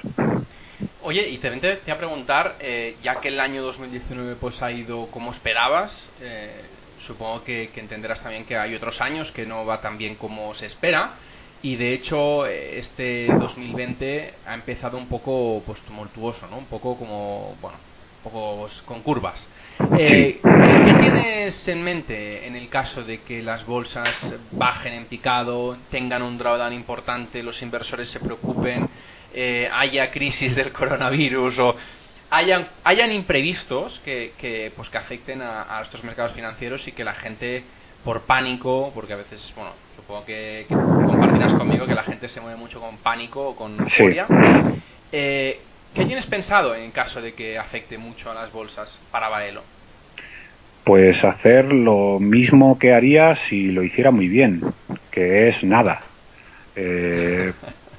[1.03, 4.71] Oye, y te, te voy a preguntar, eh, ya que el año 2019 pues ha
[4.71, 6.51] ido como esperabas, eh,
[6.99, 10.67] supongo que, entenderás también que hay otros años que no va tan bien como se
[10.67, 11.13] espera.
[11.61, 16.59] Y de hecho, este 2020 ha empezado un poco pues tumultuoso, ¿no?
[16.59, 17.77] Un poco como, bueno,
[18.19, 19.49] un poco pues, con curvas.
[19.97, 25.77] Eh, ¿Qué tienes en mente en el caso de que las bolsas bajen en picado,
[25.91, 28.89] tengan un drawdown importante, los inversores se preocupen,
[29.35, 31.77] eh, haya crisis del coronavirus o
[32.31, 37.15] hayan, hayan imprevistos que, que, pues, que afecten a, estos mercados financieros y que la
[37.15, 37.63] gente,
[38.05, 42.59] por pánico, porque a veces, bueno, supongo que, compartirás conmigo que la gente se mueve
[42.59, 44.27] mucho con pánico o con euforia.
[45.13, 45.61] Eh,
[45.95, 49.63] ¿Qué tienes pensado en caso de que afecte mucho a las bolsas para Baelo?
[50.85, 54.63] Pues hacer lo mismo que haría si lo hiciera muy bien,
[55.11, 56.03] que es nada.
[56.77, 57.53] Eh,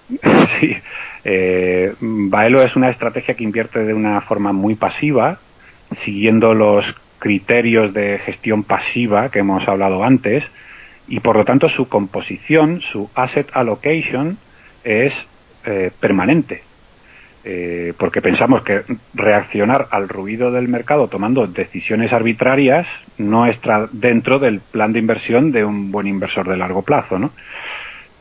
[0.59, 0.77] sí,
[1.23, 5.39] eh, Baelo es una estrategia que invierte de una forma muy pasiva,
[5.91, 10.45] siguiendo los criterios de gestión pasiva que hemos hablado antes,
[11.07, 14.37] y por lo tanto su composición, su asset allocation,
[14.83, 15.27] es
[15.65, 16.63] eh, permanente.
[17.51, 18.83] Eh, porque pensamos que
[19.15, 25.51] reaccionar al ruido del mercado tomando decisiones arbitrarias no está dentro del plan de inversión
[25.51, 27.17] de un buen inversor de largo plazo.
[27.17, 27.31] ¿no?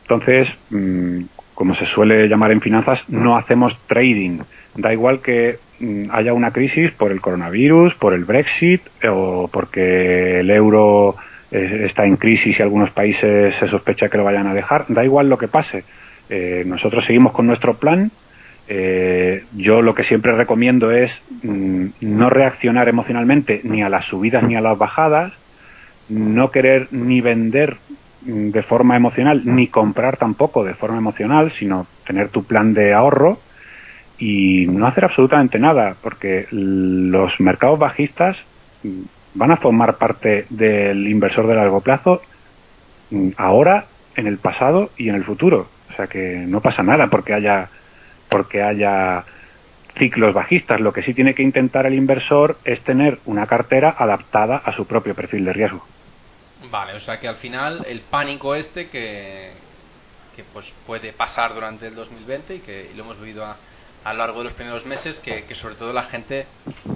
[0.01, 1.21] Entonces, mm,
[1.53, 4.39] como se suele llamar en finanzas, no hacemos trading.
[4.73, 10.39] Da igual que mm, haya una crisis por el coronavirus, por el Brexit o porque
[10.39, 11.17] el euro
[11.51, 14.85] eh, está en crisis y algunos países se sospecha que lo vayan a dejar.
[14.87, 15.83] Da igual lo que pase.
[16.31, 18.11] Eh, nosotros seguimos con nuestro plan.
[18.71, 24.43] Eh, yo lo que siempre recomiendo es mm, no reaccionar emocionalmente ni a las subidas
[24.43, 25.33] ni a las bajadas,
[26.07, 27.77] no querer ni vender
[28.21, 32.93] Mm, de forma emocional, ni comprar tampoco de forma emocional, sino tener tu plan de
[32.93, 33.39] ahorro
[34.17, 38.43] y no hacer absolutamente nada, porque los mercados bajistas
[38.83, 39.01] mm,
[39.35, 42.21] van a formar parte del inversor de largo plazo
[43.37, 45.67] ahora, en el pasado y en el futuro.
[45.91, 47.69] O sea que no pasa nada porque haya
[48.29, 49.25] porque haya
[49.97, 50.79] ciclos bajistas.
[50.79, 54.85] Lo que sí tiene que intentar el inversor es tener una cartera adaptada a su
[54.85, 55.83] propio perfil de riesgo.
[56.71, 59.49] Vale, o sea que al final el pánico este que,
[60.35, 63.57] que pues puede pasar durante el 2020 y que lo hemos vivido a,
[64.03, 66.47] a lo largo de los primeros meses, que, sobre todo la gente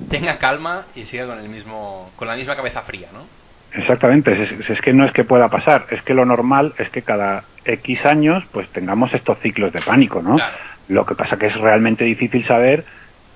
[0.09, 3.25] tenga calma y siga con el mismo, con la misma cabeza fría, ¿no?
[3.77, 7.01] Exactamente, es, es, que no es que pueda pasar, es que lo normal es que
[7.01, 10.37] cada X años pues tengamos estos ciclos de pánico, ¿no?
[10.87, 12.85] Lo que pasa que es realmente difícil saber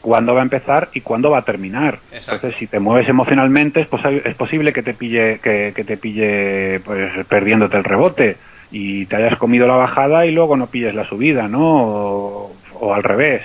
[0.02, 2.00] cuándo va a empezar y cuándo va a terminar.
[2.12, 3.88] Entonces, si te mueves emocionalmente, es,
[4.24, 8.38] es posible que te pille, que, te pille pues, perdiéndote el rebote
[8.72, 12.52] y te hayas comido la bajada y luego no pilles la subida, ¿no?
[12.74, 13.44] O, al revés.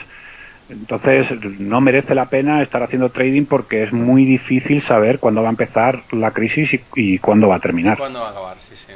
[0.69, 5.49] Entonces, no merece la pena estar haciendo trading porque es muy difícil saber cuándo va
[5.49, 7.99] a empezar la crisis y, cuándo va a terminar.
[7.99, 8.57] ¿Cuándo va a acabar?
[8.61, 8.93] Sí, sí.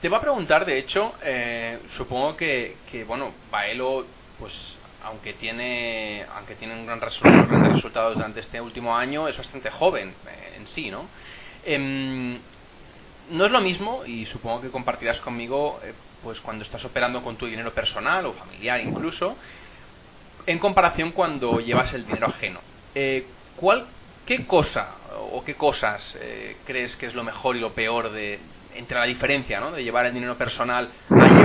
[0.00, 4.04] Te voy a preguntar, de hecho, eh, supongo que, que, bueno, Baelo,
[4.38, 10.08] pues aunque tiene, aunque un gran resultado, resultados durante este último año, es bastante joven
[10.08, 11.06] eh, en sí, ¿no?
[11.64, 12.36] Em,
[13.30, 17.36] no es lo mismo, y supongo que compartirás conmigo, eh, pues cuando estás operando con
[17.36, 19.36] tu dinero personal o familiar incluso,
[20.46, 22.60] en comparación cuando llevas el dinero ajeno.
[22.94, 23.86] Eh, ¿cuál,
[24.26, 24.88] ¿Qué cosa
[25.32, 26.18] o qué cosas
[26.64, 28.40] crees que es lo mejor y lo peor de,
[28.74, 29.70] entre la diferencia ¿no?
[29.70, 30.88] de llevar el dinero personal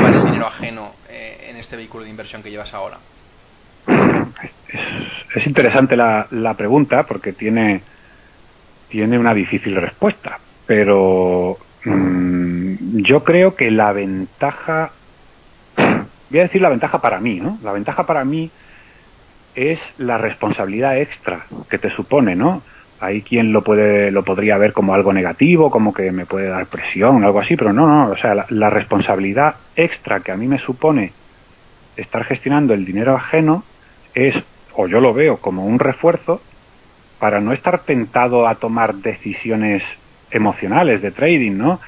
[0.01, 2.97] llevar el dinero ajeno en este vehículo de inversión que llevas ahora?
[5.35, 7.81] Es, interesante la, pregunta porque tiene,
[8.89, 14.91] tiene una difícil respuesta, pero mm, yo creo que la ventaja,
[16.29, 17.59] voy a decir la ventaja para mí, ¿no?
[17.63, 18.51] La ventaja para mí
[19.55, 22.61] es la responsabilidad extra que te supone, ¿no?
[23.01, 26.67] Hay quien lo puede, lo podría ver como algo negativo, como que me puede dar
[26.67, 30.59] presión, algo así, pero no, no, o sea, la responsabilidad extra que a mí me
[30.59, 31.11] supone
[31.97, 33.63] estar gestionando el dinero ajeno
[34.13, 34.43] es,
[34.75, 36.41] o yo lo veo como un refuerzo
[37.19, 39.83] para no estar tentado a tomar decisiones
[40.29, 41.79] emocionales de trading, ¿no?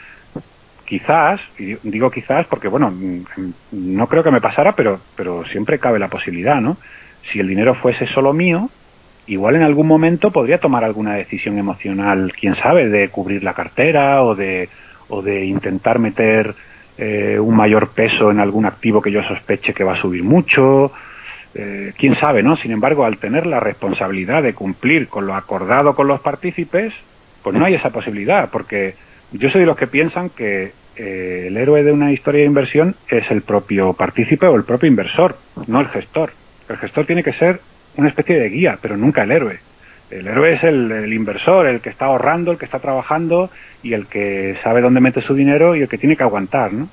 [0.86, 2.94] Quizás, y digo quizás porque, bueno,
[3.72, 6.78] no creo que me pasara, pero, pero siempre cabe la posibilidad, ¿no?
[7.22, 8.70] Si el dinero fuese solo mío,
[9.28, 14.24] igual en algún momento podría tomar alguna decisión emocional, quién sabe, de cubrir la cartera
[14.24, 14.70] o de,
[15.10, 16.56] o de intentar meter
[16.98, 20.92] eh, un mayor peso en algún activo que yo sospeche que va a subir mucho.
[21.56, 22.56] Eh, quién sabe, ¿no?
[22.56, 26.94] Sin embargo, al tener la responsabilidad de cumplir con lo acordado con los partícipes,
[27.42, 28.96] pues no hay esa posibilidad, porque
[29.32, 32.96] yo soy de los que piensan que eh, el héroe de una historia de inversión
[33.08, 36.32] es el propio partícipe o el propio inversor, no el gestor.
[36.70, 37.60] El gestor tiene que ser
[37.96, 39.60] una especie de guía, pero nunca el héroe.
[40.10, 43.50] El héroe es el, inversor, el que está ahorrando, el que está trabajando
[43.82, 46.88] y el que sabe dónde mete su dinero y el que tiene que aguantar, ¿no?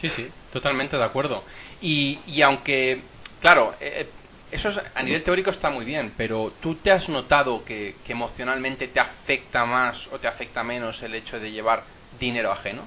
[0.00, 1.44] Sí, sí, totalmente de acuerdo.
[1.82, 3.00] Y, aunque,
[3.40, 4.06] claro, eh,
[4.50, 8.88] eso a nivel teórico está muy bien, pero ¿tú te has notado que, que, emocionalmente
[8.88, 11.84] te afecta más o te afecta menos el hecho de llevar
[12.18, 12.82] dinero ajeno?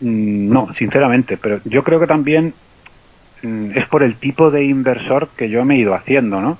[0.00, 2.54] Mm, no, sinceramente, pero yo creo que también
[3.42, 6.58] es por el tipo de inversor que yo me he ido haciendo, ¿no?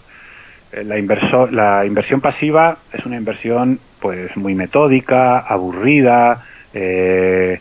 [0.72, 7.60] Eh, la, la inversión pasiva es una inversión pues muy metódica, aburrida, eh,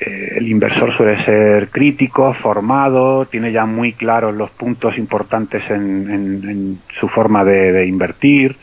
[0.00, 6.80] eh, el inversor suele ser crítico, formado, tiene ya muy claros los puntos importantes en,
[6.88, 8.56] su forma de, invertir.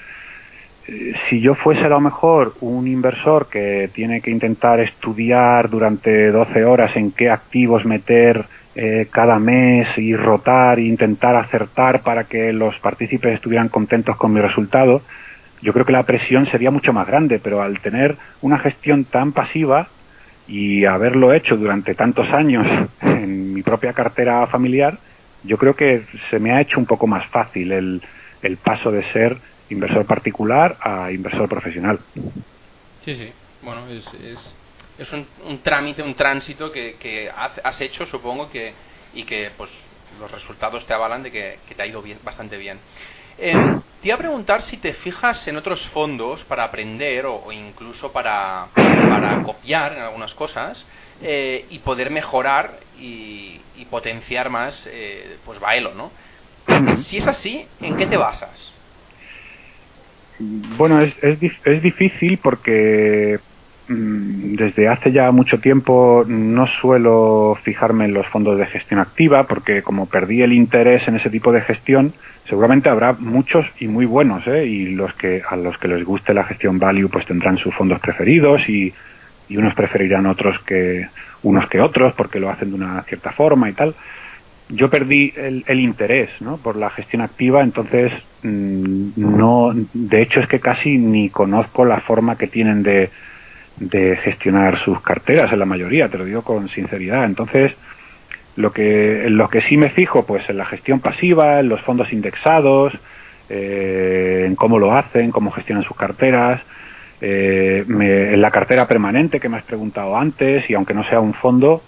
[1.15, 6.65] si yo fuese a lo mejor un inversor que tiene que intentar estudiar durante 12
[6.65, 12.53] horas en qué activos meter eh, cada mes y rotar e intentar acertar para que
[12.53, 15.01] los partícipes estuvieran contentos con mi resultado,
[15.61, 19.31] yo creo que la presión sería mucho más grande, pero al tener una gestión tan
[19.31, 19.87] pasiva
[20.47, 22.67] y haberlo hecho durante tantos años
[23.01, 24.97] en mi propia cartera familiar,
[25.43, 28.01] yo creo que se me ha hecho un poco más fácil el,
[28.41, 29.37] el paso de ser
[29.69, 31.99] inversor particular a inversor profesional.
[33.03, 33.31] Sí, sí.
[33.61, 34.55] Bueno, es, es
[35.01, 35.25] es un,
[35.63, 38.73] trámite, un tránsito que, has hecho, supongo, que,
[39.15, 39.87] y que pues
[40.19, 42.77] los resultados te avalan de que, te ha ido bastante bien.
[43.39, 43.55] Eh,
[44.01, 48.67] te iba a preguntar si te fijas en otros fondos para aprender o, incluso para,
[49.43, 50.85] copiar en algunas cosas
[51.23, 53.59] eh, y poder mejorar y,
[53.89, 56.11] potenciar más eh, pues Baelo, ¿no?
[56.95, 58.71] Si es así, ¿en qué te basas?
[60.39, 63.39] Bueno, es, es, es difícil porque
[63.93, 69.81] desde hace ya mucho tiempo no suelo fijarme en los fondos de gestión activa porque
[69.81, 72.13] como perdí el interés en ese tipo de gestión,
[72.45, 74.65] seguramente habrá muchos y muy buenos, ¿eh?
[74.65, 77.99] y los que a los que les guste la gestión value pues tendrán sus fondos
[77.99, 78.93] preferidos y,
[79.49, 81.09] unos preferirán otros que
[81.43, 83.95] unos que otros porque lo hacen de una cierta forma y tal.
[84.69, 86.55] Yo perdí el, interés ¿no?
[86.55, 91.99] por la gestión activa, entonces mm, no, de hecho es que casi ni conozco la
[91.99, 93.09] forma que tienen de
[93.81, 97.25] de gestionar sus carteras en la mayoría, te lo digo con sinceridad.
[97.25, 97.75] Entonces,
[98.55, 101.81] lo que, en lo que sí me fijo, pues en la gestión pasiva, en los
[101.81, 102.93] fondos indexados,
[103.49, 106.61] eh, en cómo lo hacen, cómo gestionan sus carteras,
[107.21, 111.33] eh, en la cartera permanente que me has preguntado antes, y aunque no sea un
[111.33, 111.81] fondo,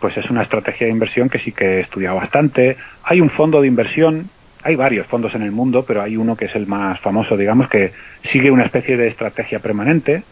[0.00, 2.78] pues es una estrategia de inversión que sí que he estudiado bastante.
[3.04, 4.30] Hay un fondo de inversión,
[4.62, 7.68] hay varios fondos en el mundo, pero hay uno que es el más famoso, digamos,
[7.68, 10.22] que sigue una especie de estrategia permanente,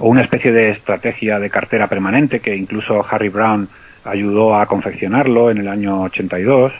[0.00, 3.68] o una especie de estrategia de cartera permanente que incluso Harry Brown
[4.04, 6.72] ayudó a confeccionarlo en el año 82.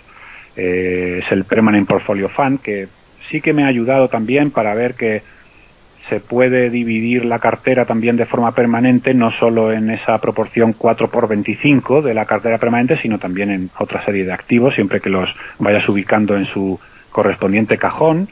[0.57, 2.89] Eh, es el Permanent Portfolio Fund que
[3.21, 5.23] sí que me ha ayudado también para ver que
[6.03, 11.09] se puede dividir la cartera también de forma permanente, no solo en esa proporción 4
[11.09, 15.11] por 25 de la cartera permanente, sino también en otra serie de activos, siempre que
[15.11, 16.81] los vayas ubicando en su
[17.13, 18.29] correspondiente cajón.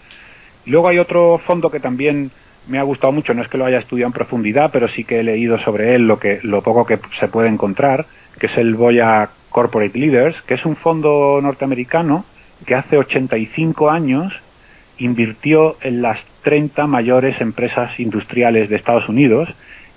[0.66, 2.32] Luego hay otro fondo que también
[2.70, 5.20] me ha gustado mucho, no es que lo haya estudiado en profundidad, pero sí que
[5.20, 8.06] he leído sobre él lo, que, lo poco que se puede encontrar,
[8.38, 12.24] que es el Boya Corporate Leaders, que es un fondo norteamericano
[12.64, 14.40] que hace 85 años
[14.98, 19.48] invirtió en las 30 mayores empresas industriales de Estados Unidos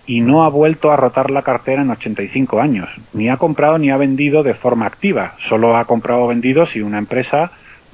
[0.08, 2.90] y no ha vuelto a rotar la cartera en 85 años.
[3.14, 5.36] Ni ha comprado ni ha vendido de forma activa.
[5.40, 7.52] Solo ha comprado o vendido si una empresa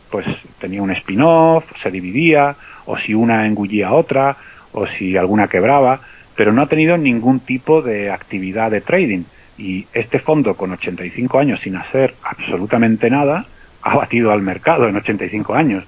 [0.09, 0.25] pues
[0.59, 4.37] tenía un spin-off, se dividía, o si una engullía a otra,
[4.71, 6.01] o si alguna quebraba,
[6.35, 9.23] pero no ha tenido ningún tipo de actividad de trading.
[9.57, 13.45] Y este fondo, con 85 años sin hacer absolutamente nada,
[13.81, 15.83] ha batido al mercado en 85 años.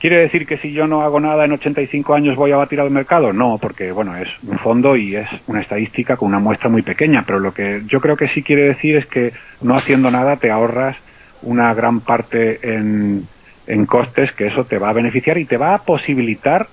[0.00, 2.90] ¿Quiere decir que si yo no hago nada en 85 años voy a batir al
[2.90, 3.34] mercado?
[3.34, 7.24] No, porque bueno, es un fondo y es una estadística con una muestra muy pequeña,
[7.26, 10.50] pero lo que yo creo que sí quiere decir es que no haciendo nada te
[10.50, 10.96] ahorras
[11.42, 13.28] una gran parte en,
[13.66, 16.68] en costes que eso te va a beneficiar y te va a posibilitar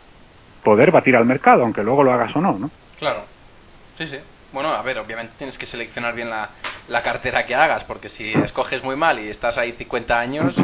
[0.68, 2.70] poder batir al mercado, aunque luego lo hagas o no, ¿no?
[3.00, 3.24] Claro.
[3.98, 4.18] Sí, sí.
[4.52, 6.50] Bueno, a ver, obviamente tienes que seleccionar bien la,
[6.90, 10.58] la cartera que hagas, porque si escoges muy mal y estás ahí 50 años...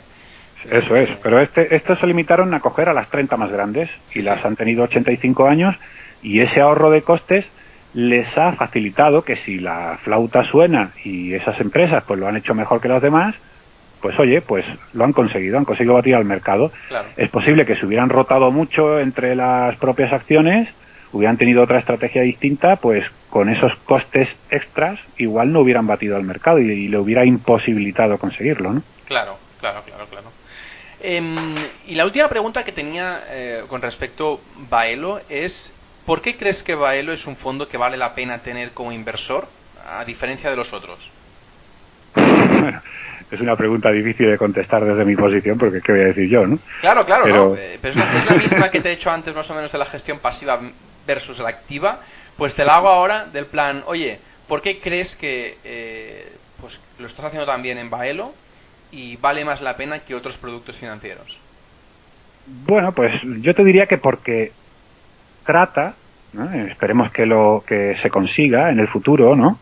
[0.70, 1.10] eso es.
[1.22, 4.56] Pero este, estos se limitaron a coger a las 30 más grandes y las han
[4.56, 5.76] tenido 85 años
[6.22, 7.44] y ese ahorro de costes
[7.92, 12.54] les ha facilitado que si la flauta suena y esas empresas pues lo han hecho
[12.54, 13.34] mejor que los demás,
[14.04, 16.70] pues oye, pues lo han conseguido, han conseguido batir al mercado.
[17.16, 20.68] Es posible que se hubieran rotado mucho entre las propias acciones,
[21.10, 26.22] hubieran tenido otra estrategia distinta, pues con esos costes extras igual no hubieran batido al
[26.22, 28.82] mercado y, le hubiera imposibilitado conseguirlo, ¿no?
[29.06, 30.26] Claro, claro, claro, claro.
[31.00, 31.54] Em,
[31.86, 35.72] y la última pregunta que tenía eh, con respecto a Baelo es
[36.04, 39.48] ¿Por qué crees que Baelo es un fondo que vale la pena tener como inversor,
[39.88, 41.08] a diferencia de los otros?
[42.14, 42.82] Bueno,
[43.30, 46.46] es una pregunta difícil de contestar desde mi posición, porque ¿qué voy a decir yo,
[46.46, 46.58] no?
[46.80, 49.72] Claro, claro, pero, eh, es, la, misma que te he hecho antes, más o menos,
[49.72, 50.60] de la gestión pasiva
[51.06, 52.00] versus la activa.
[52.36, 54.18] Pues te la hago ahora del plan, oye,
[54.48, 58.34] ¿por qué crees que eh, pues lo estás haciendo también en Baelo
[58.90, 61.38] y vale más la pena que otros productos financieros?
[62.46, 64.52] Bueno, pues yo te diría que porque
[65.46, 65.94] trata,
[66.68, 69.58] esperemos que lo que se consiga en el futuro, ¿no?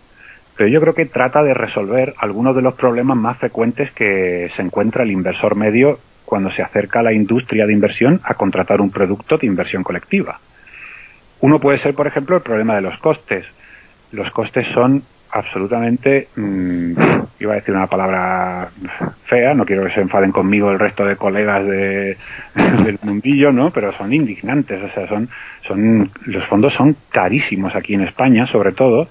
[0.57, 4.63] Pero yo creo que trata de resolver algunos de los problemas más frecuentes que se
[4.63, 8.91] encuentra el inversor medio cuando se acerca a la industria de inversión a contratar un
[8.91, 10.39] producto de inversión colectiva.
[11.41, 13.47] Uno puede ser, por ejemplo, el problema de los costes.
[14.13, 16.93] Los costes son absolutamente, mm,
[17.41, 18.69] iba a decir una palabra
[19.25, 22.17] fea, no quiero que se enfaden conmigo el resto de colegas de,
[22.85, 23.71] del mundillo, ¿no?
[23.71, 25.29] Pero son indignantes, o sea, son,
[25.63, 29.09] son, los fondos son carísimos aquí en España, sobre todo.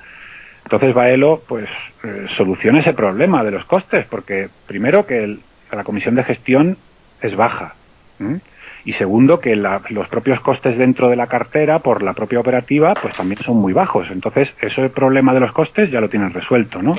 [0.63, 1.69] Entonces Baelo, pues,
[2.03, 5.37] eh, soluciona ese problema de los costes, porque primero que
[5.71, 6.77] la comisión de gestión
[7.21, 7.75] es baja
[8.83, 13.15] y segundo que los propios costes dentro de la cartera por la propia operativa pues
[13.15, 14.09] también son muy bajos.
[14.11, 16.95] Entonces ese problema de los costes ya lo tienen resuelto no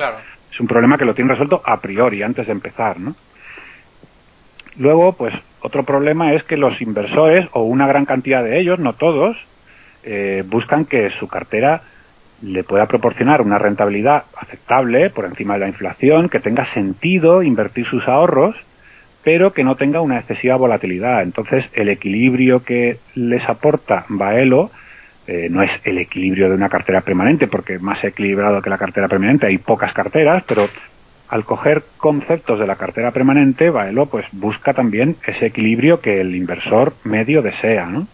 [0.51, 3.15] es un problema que lo tienen resuelto a priori antes de empezar no
[4.77, 8.93] luego pues otro problema es que los inversores o una gran cantidad de ellos no
[8.93, 9.45] todos
[10.03, 11.81] eh, buscan que su cartera
[12.43, 17.85] le pueda proporcionar una rentabilidad aceptable por encima de la inflación que tenga sentido invertir
[17.85, 18.55] sus ahorros
[19.23, 21.21] pero que no tenga una excesiva volatilidad.
[21.21, 24.69] Entonces, el equilibrio que les aporta Baelo
[25.25, 29.07] eh, no es el equilibrio de una cartera permanente, porque más equilibrado que la cartera
[29.07, 30.69] permanente hay pocas carteras, pero
[31.29, 36.35] al coger conceptos de la cartera permanente, Baelo pues busca también ese equilibrio que el
[36.35, 38.07] inversor medio desea, ¿no?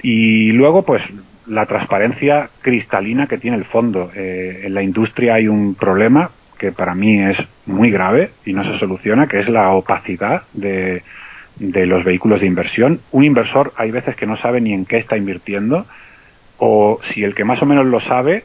[0.00, 1.02] Y luego, pues,
[1.48, 4.10] la transparencia cristalina que tiene el fondo.
[4.14, 8.64] Eh, en la industria hay un problema que para mí es muy grave y no
[8.64, 11.02] se soluciona, que es la opacidad de,
[11.56, 13.00] de los vehículos de inversión.
[13.12, 15.86] Un inversor hay veces que no sabe ni en qué está invirtiendo
[16.58, 18.44] o si el que más o menos lo sabe,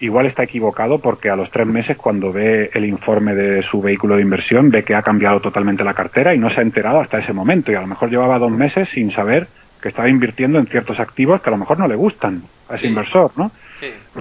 [0.00, 4.16] igual está equivocado porque a los tres meses cuando ve el informe de su vehículo
[4.16, 7.18] de inversión ve que ha cambiado totalmente la cartera y no se ha enterado hasta
[7.18, 9.48] ese momento y a lo mejor llevaba dos meses sin saber
[9.80, 12.88] que estaba invirtiendo en ciertos activos que a lo mejor no le gustan a ese
[12.88, 13.50] inversor, ¿no?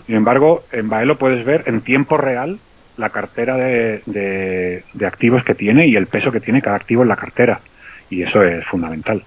[0.01, 2.59] Sin embargo, en Baelo puedes ver en tiempo real
[2.97, 7.09] la cartera de, de, activos que tiene y el peso que tiene cada activo en
[7.09, 7.59] la cartera.
[8.09, 9.23] Y eso es fundamental.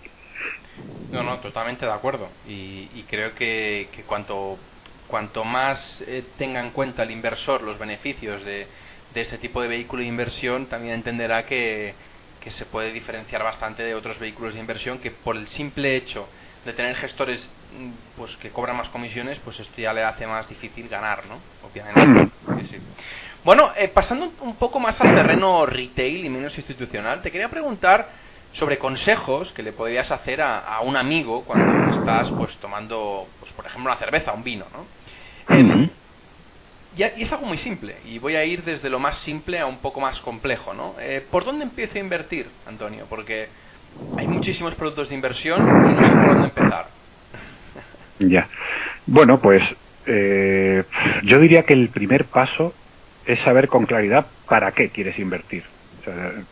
[1.13, 2.29] No, no, totalmente de acuerdo.
[2.49, 4.59] Y, creo que, cuanto,
[5.09, 8.67] cuanto más eh, tenga en cuenta el inversor los beneficios de,
[9.15, 11.95] de este tipo de vehículo de inversión, también entenderá que,
[12.41, 16.27] que se puede diferenciar bastante de otros vehículos de inversión que por el simple hecho
[16.65, 20.49] de tener gestores mm, pues que cobran más comisiones, pues esto ya le hace más
[20.49, 21.39] difícil ganar, ¿no?
[21.69, 22.31] Obviamente.
[23.45, 28.11] Bueno, eh, pasando un poco más al terreno retail y menos institucional, te quería preguntar
[28.53, 33.65] sobre consejos que le podrías hacer a, un amigo cuando estás pues tomando, pues por
[33.65, 35.55] ejemplo, una cerveza, un vino, ¿no?
[35.57, 35.89] Em,
[36.97, 39.79] y, es algo muy simple, y voy a ir desde lo más simple a un
[39.79, 40.95] poco más complejo, ¿no?
[41.01, 43.07] Eh, ¿Por dónde empiezo a invertir, Antonio?
[43.09, 43.49] Porque
[44.17, 46.87] hay muchísimos productos de inversión y no sé por dónde empezar.
[48.23, 48.51] Ya.
[49.07, 49.63] Bueno, pues
[50.05, 50.85] eh,
[51.23, 52.75] yo diría que el primer paso
[53.25, 55.65] es saber con claridad para qué quieres invertir.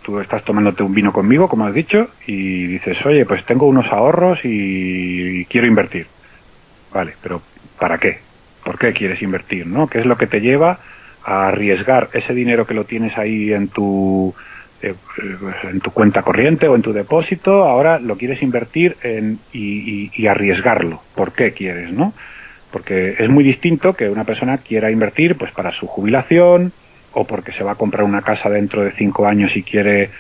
[0.03, 3.93] tú estás tomándote un vino conmigo, como has dicho, y dices, oye, pues tengo unos
[3.93, 6.07] ahorros y quiero invertir.
[6.91, 7.43] Vale, pero
[7.79, 8.21] ¿para qué?
[8.69, 9.67] ¿Por qué quieres invertir?
[9.67, 9.87] ¿no?
[9.87, 10.79] ¿Qué es lo que te lleva
[11.25, 14.35] a arriesgar ese dinero que lo tienes ahí en tu
[14.83, 14.95] eh,
[15.63, 20.27] en tu cuenta corriente o en tu depósito, ahora lo quieres invertir en, y, y,
[20.27, 21.01] arriesgarlo.
[21.15, 22.13] ¿Por qué quieres, no?
[22.71, 26.71] Porque es muy distinto que una persona quiera invertir pues para su jubilación
[27.15, 30.11] o porque se va a comprar una casa dentro de cinco años y quiere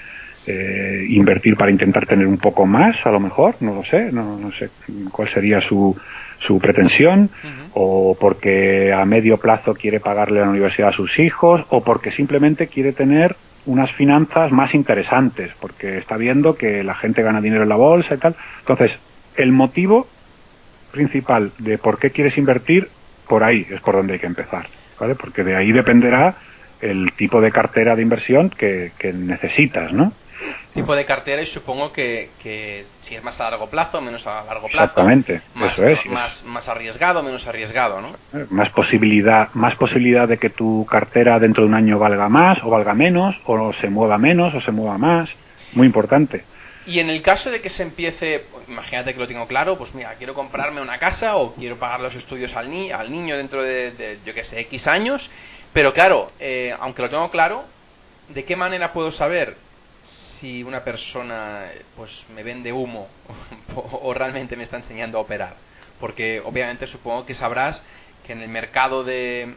[0.50, 4.38] eh, invertir para intentar tener un poco más, a lo mejor, no lo sé, no,
[4.38, 4.70] no sé
[5.12, 5.94] cuál sería su,
[6.38, 7.28] su pretensión,
[7.74, 12.10] o porque a medio plazo quiere pagarle a la universidad a sus hijos, o porque
[12.10, 13.36] simplemente quiere tener
[13.66, 18.14] unas finanzas más interesantes, porque está viendo que la gente gana dinero en la bolsa
[18.14, 18.34] y tal.
[18.60, 18.98] Entonces,
[19.36, 20.08] el motivo
[20.92, 22.88] principal de por qué quieres invertir,
[23.26, 24.66] por ahí es por donde hay que empezar,
[24.98, 25.14] ¿vale?
[25.14, 26.36] Porque de ahí dependerá
[26.80, 30.14] el tipo de cartera de inversión que, que necesitas, ¿no?
[30.74, 32.30] Tipo de cartera y supongo que,
[33.02, 34.84] si es más a largo plazo, menos a largo plazo.
[34.84, 36.06] Exactamente, más, eso es.
[36.06, 38.16] Más, más arriesgado, menos arriesgado, ¿no?
[38.50, 42.70] Más posibilidad, más posibilidad de que tu cartera dentro de un año valga más o
[42.70, 45.30] valga menos, o se mueva menos o se mueva más.
[45.72, 46.44] Muy importante.
[46.86, 50.14] Y en el caso de que se empiece, imagínate que lo tengo claro, pues mira,
[50.14, 54.18] quiero comprarme una casa o quiero pagar los estudios al, ni al niño dentro de,
[54.24, 55.30] yo qué sé, X años,
[55.74, 57.66] pero claro, eh, aunque lo tengo claro,
[58.30, 59.56] ¿de qué manera puedo saber
[60.02, 61.64] si una persona
[61.96, 63.08] pues me vende humo
[63.74, 65.54] o, realmente me está enseñando a operar.
[66.00, 67.82] Porque obviamente supongo que sabrás
[68.26, 69.54] que en el mercado de,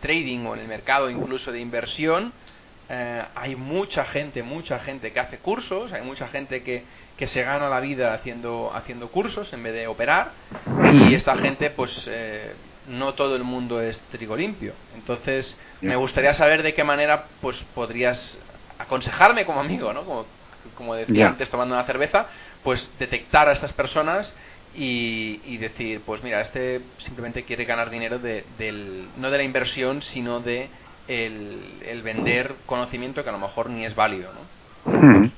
[0.00, 2.32] trading o en el mercado incluso de inversión
[2.88, 6.84] eh, hay mucha gente, mucha gente que hace cursos, hay mucha gente que,
[7.18, 10.30] que se gana la vida haciendo, haciendo cursos en vez de operar
[10.92, 12.52] y esta gente pues eh,
[12.88, 14.72] no todo el mundo es trigo limpio.
[14.94, 18.38] Entonces me gustaría saber de qué manera pues podrías
[18.78, 20.02] aconsejarme como amigo, ¿no?
[20.04, 20.26] Como,
[20.76, 22.26] como decía antes tomando una cerveza,
[22.62, 24.34] pues detectar a estas personas
[24.74, 30.02] y, decir, pues mira, este simplemente quiere ganar dinero de, del, no de la inversión,
[30.02, 30.68] sino de
[31.08, 34.92] el, vender conocimiento que a lo mejor ni es válido, ¿no?
[34.92, 35.30] Hmm.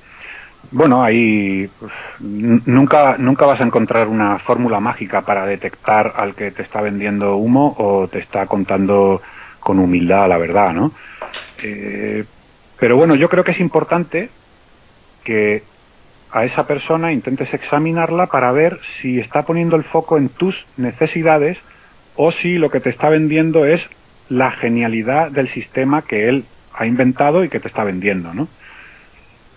[0.69, 6.51] Bueno, ahí pues, nunca, nunca vas a encontrar una fórmula mágica para detectar al que
[6.51, 9.21] te está vendiendo humo o te está contando
[9.59, 10.91] con humildad la verdad, ¿no?
[11.63, 12.25] Eh,
[12.81, 14.29] pero bueno, yo creo que es importante
[15.23, 15.61] que
[16.31, 21.59] a esa persona intentes examinarla para ver si está poniendo el foco en tus necesidades
[22.15, 23.87] o si lo que te está vendiendo es
[24.29, 28.47] la genialidad del sistema que él ha inventado y que te está vendiendo, ¿no?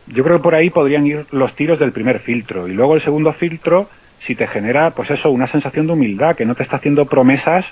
[0.07, 3.01] Yo creo que por ahí podrían ir los tiros del primer filtro y luego el
[3.01, 3.89] segundo filtro
[4.21, 7.65] si te genera, pues eso, una sensación de humildad, que no te está haciendo promesas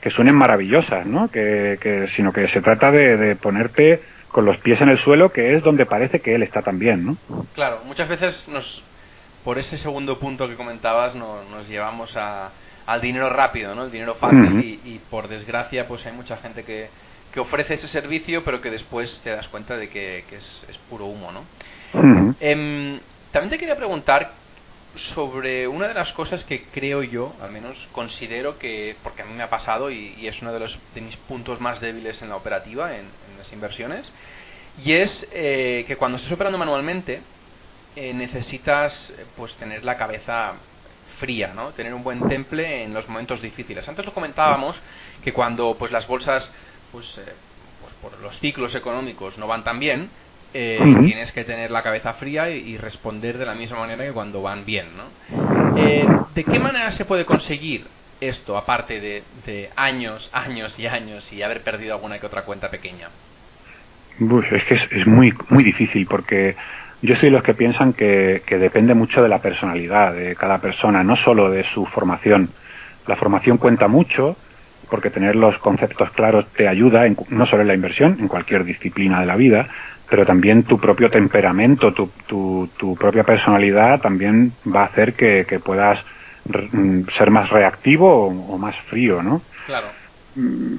[0.00, 1.28] que suenen maravillosas, ¿no?
[1.32, 4.00] Que, sino que se trata de ponerte
[4.30, 7.16] con los pies en el suelo, que es donde parece que él está también, ¿no?
[7.54, 8.82] Claro, muchas veces nos,
[9.44, 12.50] por ese segundo punto que comentabas, nos llevamos a,
[12.86, 13.84] al dinero rápido, ¿no?
[13.84, 16.88] El dinero fácil y, por desgracia, pues hay mucha gente que,
[17.32, 21.30] que, ofrece ese servicio, pero que después te das cuenta de que, es, puro humo,
[21.32, 21.44] ¿no?
[22.40, 23.00] Em,
[23.32, 24.32] también te quería preguntar
[24.94, 29.34] sobre una de las cosas que creo yo, al menos considero que, porque a mí
[29.34, 32.36] me ha pasado y, es uno de, los, de mis puntos más débiles en la
[32.36, 33.04] operativa, en,
[33.40, 34.12] las inversiones,
[34.84, 37.20] y es eh, que cuando estás operando manualmente
[37.96, 40.54] eh, necesitas pues tener la cabeza
[41.06, 41.70] fría, ¿no?
[41.70, 43.88] Tener un buen temple en los momentos difíciles.
[43.88, 44.80] Antes lo comentábamos
[45.22, 46.52] que cuando pues las bolsas
[46.92, 47.24] pues, eh,
[47.82, 50.08] pues por los ciclos económicos no van tan bien,
[50.52, 54.42] eh, tienes que tener la cabeza fría y, responder de la misma manera que cuando
[54.42, 55.76] van bien, ¿no?
[55.76, 57.86] Eh, ¿De qué manera se puede conseguir
[58.20, 63.10] esto, aparte de, años, años y años y haber perdido alguna que otra cuenta pequeña?
[64.50, 66.54] Es que es, muy, muy difícil porque
[67.02, 71.02] yo soy de los que piensan que, depende mucho de la personalidad de cada persona,
[71.02, 72.50] no solo de su formación.
[73.06, 74.36] La formación cuenta mucho
[74.90, 79.20] porque tener los conceptos claros te ayuda, no solo en la inversión, en cualquier disciplina
[79.20, 79.68] de la vida,
[80.08, 86.04] pero también tu propio temperamento, tu, tu, propia personalidad también va a hacer que, puedas
[86.72, 89.40] mm, ser más reactivo o, más frío, ¿no?
[89.64, 89.86] Claro.
[90.34, 90.76] Mm,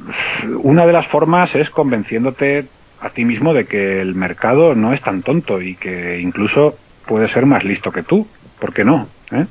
[0.62, 2.68] una de las formas es convenciéndote
[3.02, 7.28] a ti mismo de que el mercado no es tan tonto y que incluso puede
[7.28, 8.28] ser más listo que tú.
[8.60, 9.08] ¿Por qué no?
[9.32, 9.46] ¿Eh?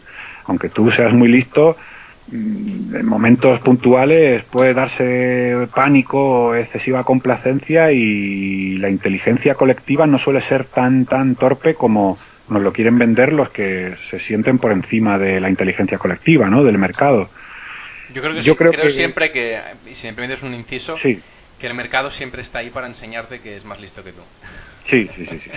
[0.47, 1.77] Aunque tú seas muy listo,
[2.33, 10.17] Mm, en momentos puntuales puede darse pánico o excesiva complacencia y la inteligencia colectiva no
[10.17, 14.71] suele ser tan tan torpe como nos lo quieren vender los que se sienten por
[14.71, 16.63] encima de la inteligencia colectiva, ¿no?
[16.63, 17.31] Del mercado.
[18.13, 20.97] Yo creo que, Yo creo, siempre que, y si me permites un inciso,
[21.61, 24.23] que el mercado siempre está ahí para enseñarte que es más listo que tú.
[24.85, 25.39] Sí, sí, sí.
[25.39, 25.51] sí.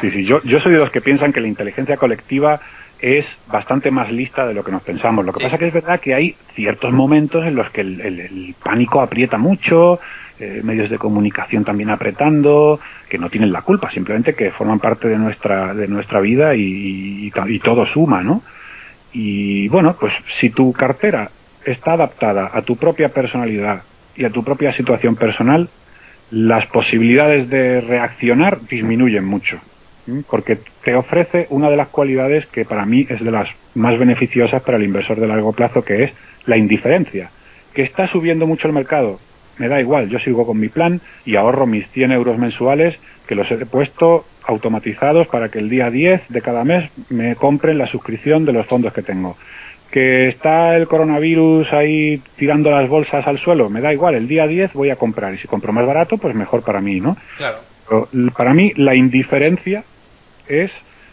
[0.00, 0.24] sí, sí.
[0.24, 2.60] Yo, yo soy de los que piensan que la inteligencia colectiva
[3.00, 5.24] es bastante más lista de lo que nos pensamos.
[5.24, 9.00] Lo que pasa que es verdad que hay ciertos momentos en los que el, pánico
[9.00, 9.98] aprieta mucho,
[10.38, 15.08] eh, medios de comunicación también apretando, que no tienen la culpa, simplemente que forman parte
[15.08, 18.42] de nuestra, de nuestra vida y, y todo suma, ¿no?
[19.12, 21.30] Y bueno, pues si tu cartera
[21.64, 23.82] está adaptada a tu propia personalidad
[24.16, 25.68] y a tu propia situación personal,
[26.30, 29.60] las posibilidades de reaccionar disminuyen mucho
[30.28, 34.62] porque te ofrece una de las cualidades que para mí es de las más beneficiosas
[34.62, 36.12] para el inversor de largo plazo, que es
[36.46, 37.30] la indiferencia.
[37.72, 39.18] Que está subiendo mucho el mercado,
[39.58, 43.34] me da igual, yo sigo con mi plan y ahorro mis 100 euros mensuales que
[43.34, 47.86] los he puesto automatizados para que el día 10 de cada mes me compren la
[47.86, 49.36] suscripción de los fondos que tengo.
[49.94, 54.48] Que está el coronavirus ahí tirando las bolsas al suelo, me da igual, el día
[54.48, 57.16] 10 voy a comprar y si compro más barato, pues mejor para mí, ¿no?
[57.36, 57.60] Claro.
[58.36, 59.84] para mí la indiferencia
[60.48, 60.72] es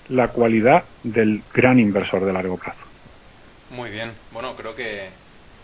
[0.10, 2.84] la cualidad del gran inversor de largo plazo.
[3.70, 4.12] Muy bien.
[4.32, 5.10] Bueno, creo que.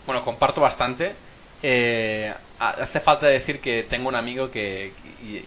[0.06, 1.12] Bueno, comparto bastante.
[1.60, 4.92] Eh, hace falta decir que tengo un amigo que,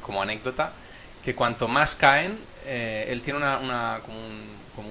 [0.01, 0.73] como anécdota,
[1.23, 4.17] que cuanto más caen, eh, él tiene una, como,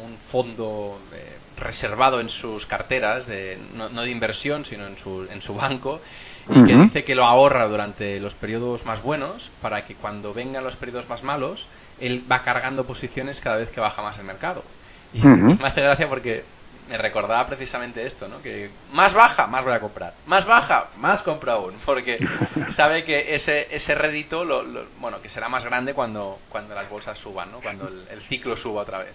[0.04, 5.42] un, fondo eh, reservado en sus carteras, de, no, de inversión, sino en su, en
[5.42, 6.00] su banco,
[6.48, 10.64] y que dice que lo ahorra durante los periodos más buenos para que cuando vengan
[10.64, 11.68] los periodos más malos,
[12.00, 14.64] él va cargando posiciones cada vez que baja más el mercado.
[15.12, 16.44] Y me hace gracia porque
[16.90, 18.42] me recordaba precisamente esto, ¿no?
[18.42, 20.12] Que más baja, más voy a comprar.
[20.26, 21.74] Más baja, más compro aún.
[21.84, 22.18] Porque
[22.68, 24.64] sabe que ese, ese rédito, lo,
[24.98, 27.60] bueno, que será más grande cuando, cuando las bolsas suban, ¿no?
[27.60, 29.12] Cuando el, ciclo suba otra vez.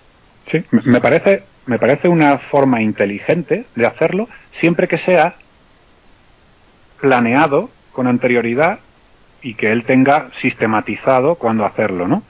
[0.48, 5.36] Sí, me parece, me parece una forma inteligente de hacerlo, siempre que sea
[7.02, 8.80] planeado con anterioridad
[9.42, 12.24] y que él tenga sistematizado cuándo hacerlo, ¿no?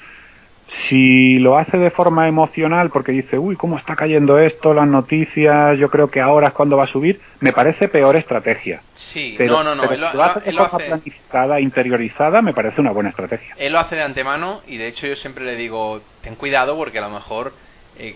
[0.68, 4.74] Si lo hace de forma emocional porque dice, uy, ¿cómo está cayendo esto?
[4.74, 8.82] Las noticias, yo creo que ahora es cuando va a subir, me parece peor estrategia.
[8.96, 9.84] Sí, no, no, no.
[9.84, 13.54] Pero si lo, hace de forma planificada, interiorizada, me parece una buena estrategia.
[13.58, 16.98] Él lo hace de antemano y de hecho yo siempre le digo, ten cuidado porque
[16.98, 17.54] a lo mejor
[17.98, 18.16] eh,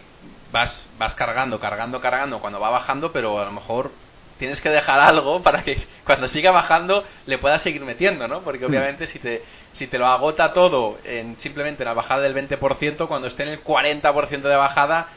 [0.52, 3.92] vas, vas cargando, cargando, cargando cuando va bajando, pero a lo mejor
[4.38, 8.42] tienes que dejar algo para que cuando siga bajando le puedas seguir metiendo, ¿no?
[8.42, 8.70] Porque hmm.
[8.70, 13.28] obviamente si te, si te lo agota todo en simplemente la bajada del 20%, cuando
[13.28, 15.08] esté en el 40% de bajada,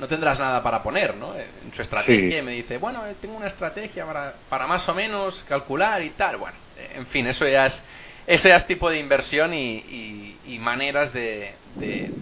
[0.00, 1.34] no tendrás nada para poner, ¿no?
[1.36, 4.94] En su estrategia y me dice, bueno, eh, tengo una estrategia para, para más o
[4.94, 6.36] menos calcular y tal.
[6.38, 6.56] Bueno,
[6.94, 7.84] en fin, eso ya es
[8.26, 11.52] eso ya es tipo de inversión y, maneras de,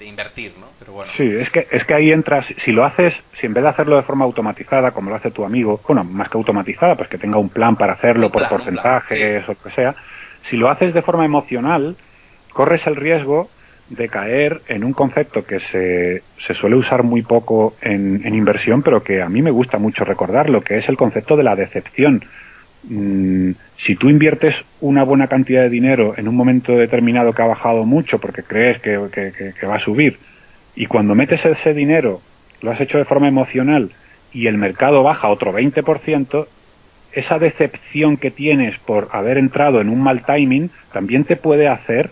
[0.01, 0.67] invertir, ¿no?
[0.79, 1.11] Pero bueno.
[1.11, 3.97] Sí, es que, es que ahí entras, si lo haces, si en vez de hacerlo
[3.97, 7.39] de forma automatizada, como lo hace tu amigo, bueno, más que automatizada, pues que tenga
[7.39, 9.95] un plan para hacerlo por porcentajes o lo que sea,
[10.43, 11.97] si lo haces de forma emocional,
[12.53, 13.49] corres el riesgo
[13.89, 18.83] de caer en un concepto que se, se suele usar muy poco en, en, inversión,
[18.83, 22.25] pero que a mí me gusta mucho recordarlo, que es el concepto de la decepción.
[22.89, 27.47] Mm, si tú inviertes una buena cantidad de dinero en un momento determinado que ha
[27.47, 28.97] bajado mucho porque crees que,
[29.67, 30.19] va a subir,
[30.77, 32.21] y cuando metes ese dinero
[32.61, 33.93] lo has hecho de forma emocional
[34.33, 36.47] y el mercado baja otro 20%,
[37.13, 42.11] esa decepción que tienes por haber entrado en un mal timing también te puede hacer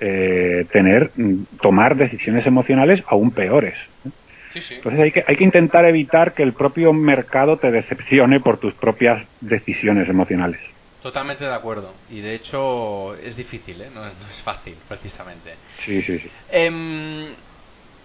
[0.00, 3.74] eh, tener, mm, tomar decisiones emocionales aún peores.
[4.54, 8.74] Entonces hay que, hay que intentar evitar que el propio mercado te decepcione por tus
[8.74, 10.60] propias decisiones emocionales.
[11.02, 11.92] Totalmente de acuerdo.
[12.10, 13.90] Y de hecho es difícil, ¿eh?
[13.92, 15.54] no, es fácil, precisamente.
[15.78, 16.30] Sí, sí, sí.
[16.50, 17.26] Em,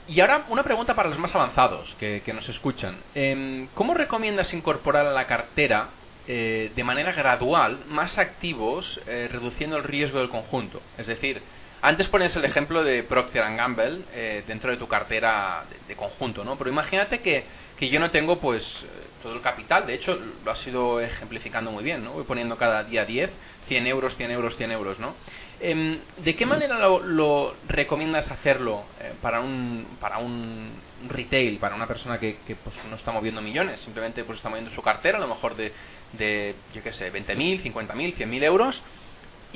[0.08, 2.96] y ahora una pregunta para los más avanzados que, nos escuchan.
[3.14, 5.90] Em, ¿Cómo recomiendas incorporar a la cartera
[6.28, 10.82] eh, de manera gradual más activos eh, reduciendo el riesgo del conjunto?
[10.98, 11.42] Es decir,
[11.82, 16.58] antes pones el ejemplo de Procter Gamble eh, dentro de tu cartera de, conjunto, ¿no?
[16.58, 17.46] Pero imagínate que,
[17.80, 18.88] yo no tengo pues eh,
[19.22, 22.14] todo el capital, de hecho lo has ido ejemplificando muy bien, ¿no?
[22.14, 23.32] Voy poniendo cada día 10,
[23.66, 25.14] 100 euros, 100 euros, 100 euros, ¿no?
[25.60, 30.70] Em, ¿De qué manera lo, recomiendas hacerlo eh, para, un, para un
[31.08, 34.82] retail, para una persona que, pues, no está moviendo millones, simplemente pues está moviendo su
[34.82, 35.72] cartera, a lo mejor de,
[36.14, 38.84] de yo qué sé, 20.000, 50.000, 100.000 euros?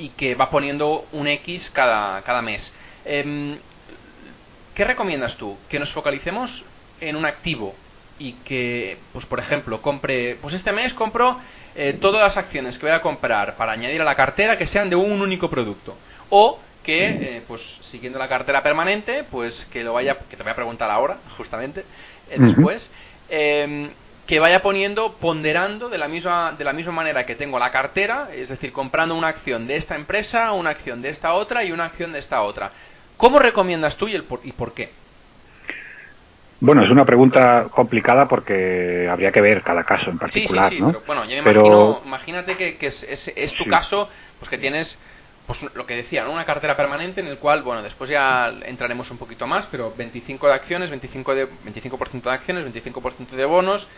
[0.01, 2.73] Y que va poniendo un X cada, cada mes.
[3.05, 3.57] Em,
[4.73, 5.57] ¿Qué recomiendas tú?
[5.69, 6.65] Que nos focalicemos
[7.01, 7.75] en un activo
[8.17, 11.39] y que, pues por ejemplo, compre, pues este mes compro
[11.75, 14.89] eh, todas las acciones que voy a comprar para añadir a la cartera que sean
[14.89, 15.95] de un único producto.
[16.29, 20.51] O que, eh, pues siguiendo la cartera permanente, pues que lo vaya, que te voy
[20.51, 21.85] a preguntar ahora, justamente,
[22.29, 22.89] eh, después,
[23.29, 23.89] em,
[24.27, 28.29] que vaya poniendo, ponderando de la misma, de la misma manera que tengo la cartera,
[28.33, 31.85] es decir, comprando una acción de esta empresa, una acción de esta otra y una
[31.85, 32.71] acción de esta otra.
[33.17, 34.91] ¿Cómo recomiendas tú y, el por, y por qué?
[36.61, 40.69] Bueno, es una pregunta complicada porque habría que ver cada caso en particular.
[40.69, 44.07] Sí, sí, sí, pero bueno, yo me imagino, imagínate que, es, es, tu caso,
[44.37, 44.99] pues que tienes
[45.59, 49.17] pues lo que decía, una cartera permanente en el cual, bueno, después ya entraremos un
[49.17, 53.89] poquito más, pero 25 de acciones, 25 de 25% de acciones, 25% de bonos,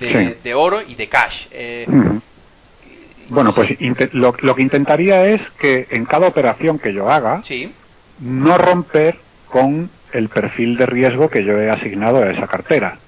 [0.00, 1.46] de, oro y de cash.
[1.52, 1.86] Eh,
[3.28, 3.76] bueno, pues
[4.12, 7.40] lo, que intentaría es que en cada operación que yo haga,
[8.18, 12.98] no romper con el perfil de riesgo que yo he asignado a esa cartera.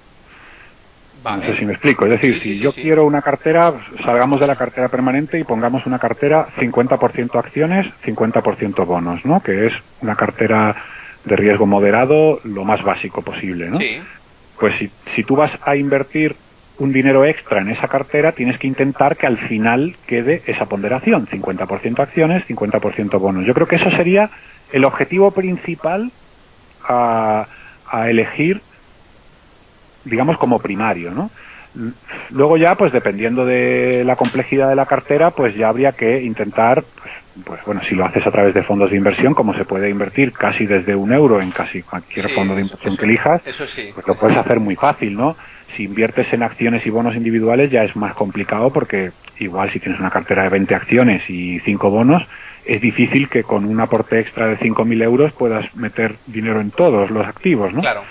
[1.23, 2.05] No sé si me explico.
[2.05, 5.99] Es decir, si yo quiero una cartera, salgamos de la cartera permanente y pongamos una
[5.99, 9.41] cartera 50% acciones, 50% bonos, ¿no?
[9.41, 10.75] Que es una cartera
[11.25, 13.77] de riesgo moderado, lo más básico posible, ¿no?
[14.57, 16.35] Pues si, si tú vas a invertir
[16.79, 21.27] un dinero extra en esa cartera, tienes que intentar que al final quede esa ponderación,
[21.27, 23.45] 50% acciones, 50% bonos.
[23.45, 24.29] Yo creo que eso sería
[24.71, 26.11] el objetivo principal
[26.83, 27.47] a,
[27.89, 28.61] a elegir,
[30.09, 31.29] digamos, como primario, ¿no?
[32.31, 36.83] Luego ya, pues dependiendo de la complejidad de la cartera, pues ya habría que intentar,
[36.83, 37.13] pues,
[37.45, 40.31] pues bueno, si lo haces a través de fondos de inversión, como se puede invertir
[40.31, 44.37] casi desde un euro en casi cualquier fondo de inversión que elijas, pues lo puedes
[44.37, 45.37] hacer muy fácil, ¿no?
[45.67, 49.99] Si inviertes en acciones y bonos individuales ya es más complicado porque igual si tienes
[49.99, 52.25] una cartera de 20 acciones y 5 bonos,
[52.65, 57.11] es difícil que con un aporte extra de 5.000 euros puedas meter dinero en todos
[57.11, 57.81] los activos, ¿no?
[57.81, 58.03] Claro.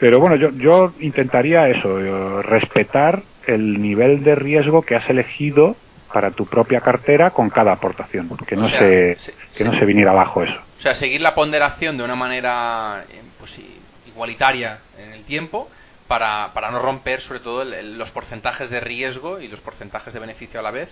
[0.00, 5.76] Pero bueno, yo, yo intentaría eso, eh, respetar el nivel de riesgo que has elegido
[6.12, 9.16] para tu propia cartera con cada aportación, que no se,
[9.56, 10.58] que no se viniera abajo eso.
[10.78, 13.60] O sea, seguir la ponderación de una manera eh, pues,
[14.08, 15.68] igualitaria en el tiempo
[16.08, 20.58] para, para no romper sobre todo los porcentajes de riesgo y los porcentajes de beneficio
[20.58, 20.88] a la vez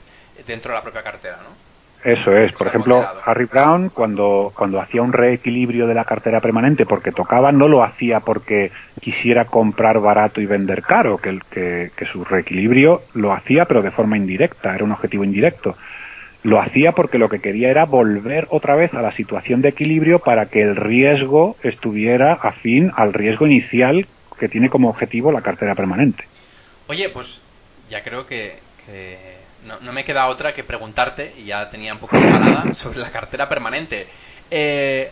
[0.46, 1.77] dentro de la propia cartera, ¿no?
[2.04, 2.52] Eso es.
[2.52, 7.50] Por ejemplo, Harry Brown, cuando, cuando hacía un reequilibrio de la cartera permanente porque tocaba,
[7.50, 8.70] no lo hacía porque
[9.00, 13.90] quisiera comprar barato y vender caro, que, que, que su reequilibrio lo hacía, pero de
[13.90, 15.76] forma indirecta, era un objetivo indirecto.
[16.44, 20.20] Lo hacía porque lo que quería era volver otra vez a la situación de equilibrio
[20.20, 24.06] para que el riesgo estuviera afín al riesgo inicial
[24.38, 26.24] que tiene como objetivo la cartera permanente.
[26.86, 27.42] Oye, pues
[27.90, 28.56] ya creo que
[29.64, 33.48] no, me queda otra que preguntarte, y ya tenía un poco preparada, sobre la cartera
[33.48, 34.06] permanente.
[34.50, 35.10] Eh,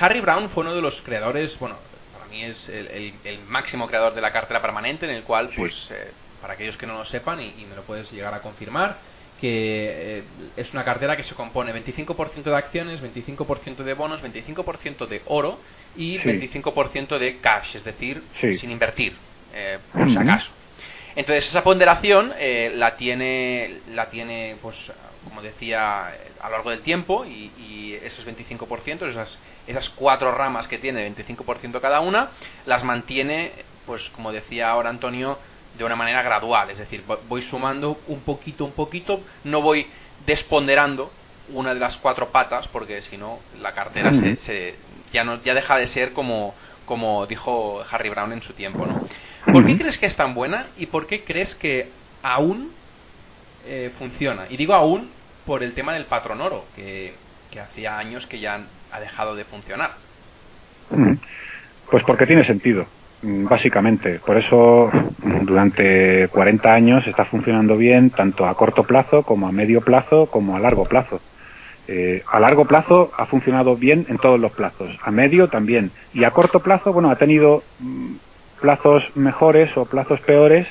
[0.00, 1.76] Harry Brown fue uno de los creadores, bueno,
[2.12, 3.12] para mí es el,
[3.48, 6.94] máximo creador de la cartera permanente, en el cual, pues, eh, para aquellos que no
[6.94, 8.98] lo sepan, y, me lo puedes llegar a confirmar,
[9.40, 10.24] que eh,
[10.56, 15.58] es una cartera que se compone 25% de acciones, 25% de bonos, 25% de oro
[15.96, 18.22] y 25% de cash, es decir,
[18.54, 19.16] sin invertir,
[19.92, 20.52] por si acaso.
[21.16, 24.92] Entonces esa ponderación eh, la tiene, la tiene, pues,
[25.28, 26.08] como decía,
[26.40, 27.50] a lo largo del tiempo y,
[28.02, 32.30] esos 25%, esas, esas cuatro ramas que tiene, 25% cada una,
[32.64, 33.50] las mantiene,
[33.86, 35.36] pues, como decía ahora Antonio,
[35.76, 36.70] de una manera gradual.
[36.70, 39.86] Es decir, voy sumando un poquito, un poquito, no voy
[40.26, 41.10] desponderando
[41.52, 44.76] una de las cuatro patas, porque si no, la cartera se,
[45.12, 46.54] ya, no, ya deja de ser como,
[46.88, 49.06] como dijo Harry Brown en su tiempo, ¿no?
[49.52, 51.88] ¿Por qué crees que es tan buena y por qué crees que
[52.22, 52.72] aún
[53.66, 54.46] eh, funciona?
[54.48, 55.08] Y digo aún
[55.46, 57.12] por el tema del patrón oro, que,
[57.62, 58.60] hacía años que ya
[58.92, 59.90] ha dejado de funcionar.
[61.90, 62.86] Pues porque tiene sentido,
[63.22, 64.20] básicamente.
[64.20, 64.90] Por eso
[65.42, 70.56] durante 40 años está funcionando bien tanto a corto plazo como a medio plazo como
[70.56, 71.20] a largo plazo.
[71.90, 76.24] Eh, a largo plazo ha funcionado bien en todos los plazos, a medio también, y
[76.24, 78.16] a corto plazo, bueno, ha tenido mm,
[78.60, 80.66] plazos mejores o plazos peores,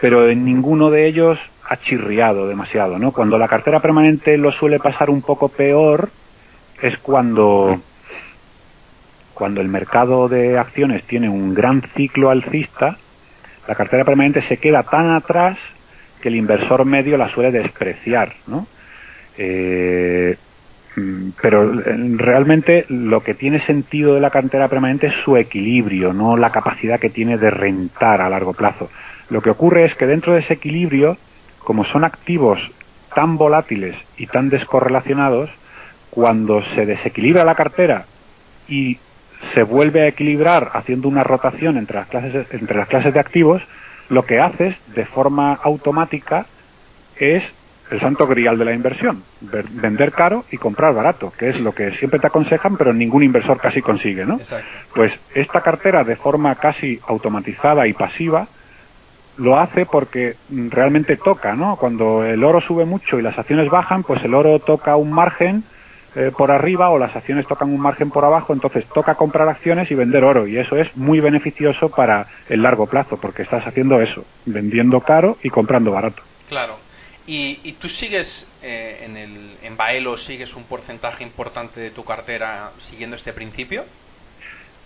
[0.00, 1.38] pero en ninguno de ellos
[1.68, 3.12] ha chirriado demasiado, ¿no?
[3.12, 6.10] Cuando la cartera permanente lo suele pasar un poco peor
[6.82, 7.80] es cuando
[9.34, 12.98] cuando el mercado de acciones tiene un gran ciclo alcista,
[13.68, 15.58] la cartera permanente se queda tan atrás
[16.20, 18.66] que el inversor medio la suele despreciar, ¿no?
[19.36, 20.36] Eh,
[21.40, 26.36] pero eh, realmente lo que tiene sentido de la cartera permanente es su equilibrio, no
[26.36, 28.90] la capacidad que tiene de rentar a largo plazo.
[29.30, 31.16] Lo que ocurre es que dentro de ese equilibrio,
[31.58, 32.70] como son activos
[33.14, 35.50] tan volátiles y tan descorrelacionados,
[36.10, 38.06] cuando se desequilibra la cartera
[38.68, 38.98] y
[39.40, 43.62] se vuelve a equilibrar haciendo una rotación entre las clases, entre las clases de activos,
[44.08, 46.46] lo que haces de forma automática
[47.16, 47.54] es
[47.90, 51.90] el santo grial de la inversión, vender caro y comprar barato, que es lo que
[51.92, 54.38] siempre te aconsejan, pero ningún inversor casi consigue, ¿no?
[54.94, 58.48] Pues esta cartera de forma casi automatizada y pasiva
[59.38, 61.76] lo hace porque realmente toca, ¿no?
[61.76, 65.64] Cuando el oro sube mucho y las acciones bajan, pues el oro toca un margen
[66.16, 69.90] eh, por arriba o las acciones tocan un margen por abajo, entonces toca comprar acciones
[69.90, 74.00] y vender oro y eso es muy beneficioso para el largo plazo porque estás haciendo
[74.00, 76.22] eso, vendiendo caro y comprando barato.
[76.48, 76.87] Claro.
[77.30, 82.70] ¿Y, tú sigues eh, en, el, en Baelo, sigues un porcentaje importante de tu cartera
[82.78, 83.84] siguiendo este principio?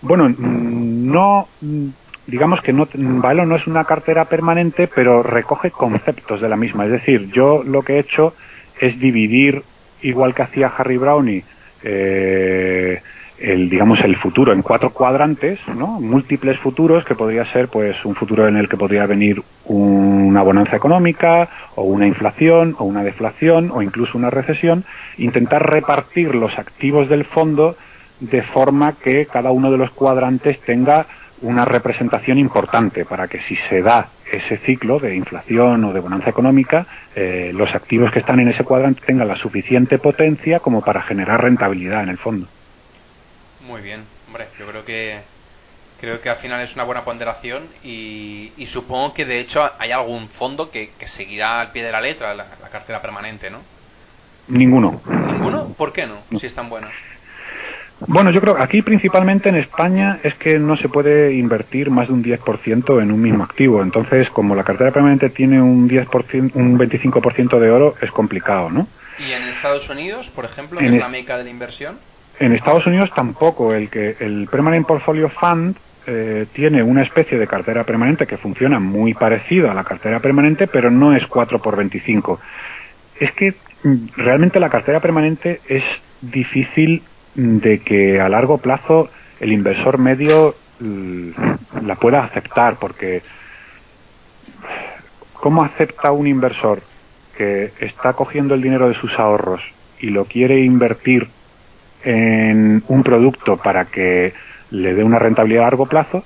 [0.01, 1.47] Bueno, no,
[2.27, 6.85] digamos que no, Baelo no es una cartera permanente, pero recoge conceptos de la misma.
[6.87, 8.35] Es decir, yo lo que he hecho
[8.81, 9.63] es dividir,
[10.03, 11.45] igual que hacía Harry Brownie,
[11.85, 13.03] eh,
[13.39, 16.01] el digamos el futuro en cuatro cuadrantes, ¿no?
[16.01, 19.43] múltiples futuros que podría ser pues un futuro en el que podría venir
[20.33, 24.85] una bonanza económica o una inflación o una deflación o incluso una recesión,
[25.19, 27.77] intentar repartir los activos del fondo
[28.21, 31.07] de forma que cada uno de los cuadrantes tenga
[31.43, 36.31] una representación importante para que si se da ese ciclo de inflación o de bonanza
[36.31, 41.03] económica, eh, los activos que están en ese cuadrante tengan la suficiente potencia como para
[41.03, 42.47] generar rentabilidad en el fondo.
[43.67, 45.19] Muy bien, hombre, yo creo que
[46.03, 50.29] creo que al final es una buena ponderación y, supongo que de hecho hay algún
[50.29, 53.59] fondo que, seguirá al pie de la letra la, cartera permanente, ¿no?
[54.49, 55.01] Ninguno.
[55.09, 55.69] ¿Ninguno?
[55.69, 56.17] ¿Por qué no?
[56.37, 56.89] Si es tan buena.
[58.01, 62.09] Bueno, yo creo que aquí principalmente en España es que no se puede invertir más
[62.09, 63.81] de un 10% en un mismo activo.
[63.81, 68.89] Entonces, como la cartera permanente tiene un 10%, un 25% de oro, es complicado, ¿no?
[69.21, 71.97] ¿Y en Estados Unidos, por ejemplo, en es la meca de la inversión?
[72.41, 73.73] En Estados Unidos tampoco.
[73.73, 75.77] El que el Permanent Portfolio Fund
[76.07, 80.67] eh, tiene una especie de cartera permanente que funciona muy parecido a la cartera permanente,
[80.67, 82.41] pero no es 4 por 25.
[83.21, 85.85] Es que mm, realmente la cartera permanente es
[86.21, 87.03] difícil
[87.35, 91.31] de que a largo plazo el inversor medio mm,
[91.87, 93.23] la pueda aceptar, porque
[95.35, 96.83] ¿cómo acepta un inversor
[97.37, 101.29] que está cogiendo el dinero de sus ahorros y lo quiere invertir
[102.03, 104.35] en un producto para que
[104.73, 106.25] le dé una rentabilidad a largo plazo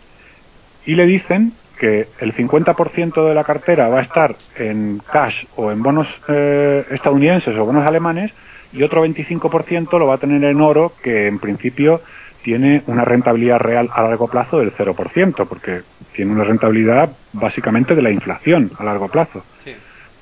[0.86, 5.70] y le dicen que el 50% de la cartera va a estar en cash o
[5.70, 8.32] en bonos eh, estadounidenses o bonos alemanes
[8.72, 12.00] y otro 25% lo va a tener en oro que en principio
[12.46, 15.82] tiene una rentabilidad real a largo plazo del 0%, porque
[16.12, 19.42] tiene una rentabilidad básicamente de la inflación a largo plazo.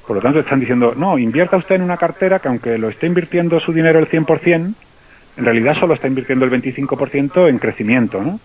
[0.06, 3.06] Por lo tanto, están diciendo, no, invierta usted en una cartera que aunque lo esté
[3.06, 4.72] invirtiendo su dinero el 100%,
[5.36, 8.40] en realidad solo está invirtiendo el 25% en crecimiento, ¿no?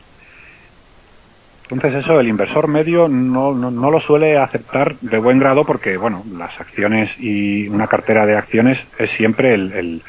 [1.72, 6.24] Entonces eso el inversor medio no, no, lo suele aceptar de buen grado porque, bueno,
[6.36, 10.02] las acciones y una cartera de acciones es siempre el,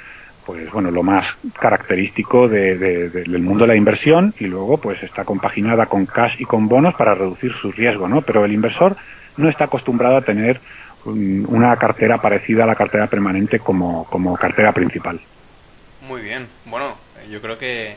[0.47, 5.85] pues bueno, lo más característico del mundo de la inversión y luego pues está compaginada
[5.85, 8.23] con cash y con bonos para reducir su riesgo, ¿no?
[8.23, 8.97] Pero el inversor
[9.37, 10.61] no está acostumbrado a tener
[11.05, 15.21] una cartera parecida a la cartera permanente como, como cartera principal.
[16.11, 16.49] Muy bien.
[16.65, 16.97] Bueno,
[17.31, 17.97] yo creo que,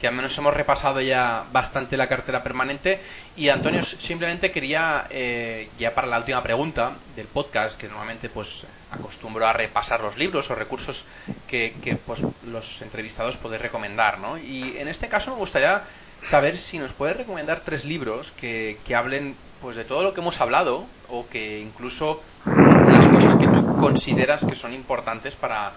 [0.00, 2.98] que al menos hemos repasado ya bastante la cartera permanente.
[3.36, 8.66] Y Antonio, simplemente quería, eh, ya para la última pregunta del podcast, que normalmente pues
[8.90, 11.04] acostumbro a repasar los libros o recursos
[11.46, 14.36] que, que pues, los entrevistados pueden recomendar, ¿no?
[14.36, 15.84] Y en este caso me gustaría
[16.24, 20.20] saber si nos puedes recomendar tres libros que, que hablen pues de todo lo que
[20.20, 25.72] hemos hablado o que incluso las cosas que tú consideras que son importantes para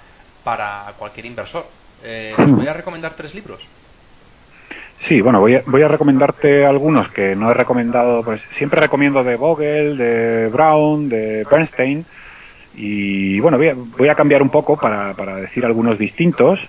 [0.47, 1.65] para cualquier inversor.
[2.05, 3.67] Eh, ¿Os voy a recomendar tres libros?
[5.01, 9.25] Sí, bueno, voy a, voy a recomendarte algunos que no he recomendado, pues siempre recomiendo
[9.25, 12.05] de Vogel, de Brown, de Bernstein,
[12.79, 13.57] y bueno,
[13.97, 16.67] voy a, cambiar un poco para, decir algunos distintos,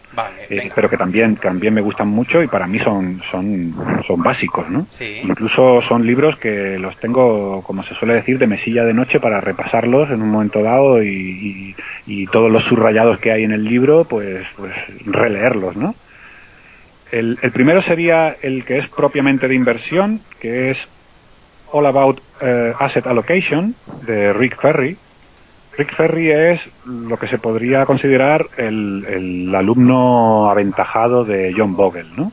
[0.49, 3.75] eh, pero que también, también me gustan mucho y para mí son, son,
[4.07, 4.87] son básicos, ¿no?
[5.23, 9.43] Incluso son libros que los tengo, como se suele decir, de mesilla de noche para
[9.43, 11.75] repasarlos en un momento dado y,
[12.33, 14.73] todos los subrayados que hay en el libro, pues, pues
[15.05, 15.95] releerlos, ¿no?
[17.13, 20.89] El, primero sería el que es propiamente de inversión, que es
[21.71, 23.75] All About eh, Asset Allocation,
[24.07, 24.97] de Rick Ferry
[25.79, 32.33] Rick Ferry es lo que se podría considerar el, alumno aventajado de John Bogle, ¿no?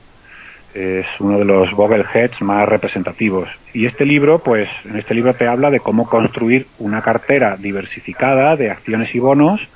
[0.74, 3.48] Es uno de los Bogleheads más representativos.
[3.72, 8.56] Y este libro, pues, en este libro te habla de cómo construir una cartera diversificada
[8.56, 9.70] de acciones y bonos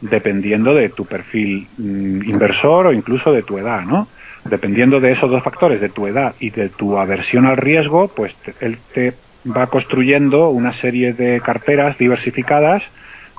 [0.00, 4.08] dependiendo de tu perfil mm, inversor o incluso de tu edad, ¿no?
[4.44, 8.36] Dependiendo de esos dos factores, de tu edad y de tu aversión al riesgo, pues
[8.60, 9.14] él te
[9.46, 12.82] va construyendo una serie de carteras diversificadas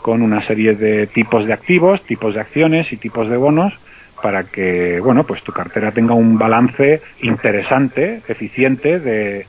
[0.04, 3.80] con una serie de tipos de activos, tipos de acciones y tipos de bonos
[4.22, 9.47] para que, bueno, pues tu cartera tenga un balance interesante, eficiente de,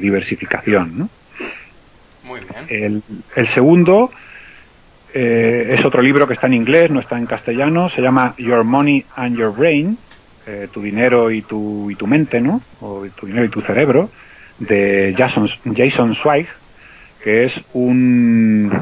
[0.00, 1.08] diversificación.
[2.24, 3.02] Muy bien.
[3.36, 4.10] El, segundo
[5.14, 8.64] eh, es otro libro que está en inglés, no está en castellano, se llama Your
[8.64, 9.96] Money and Your Brain,
[10.44, 12.60] eh, tu dinero y tu, y tu mente, ¿no?
[12.80, 14.10] O tu dinero y tu cerebro,
[14.58, 16.48] de Jason, Jason Zweig,
[17.22, 18.72] que es un,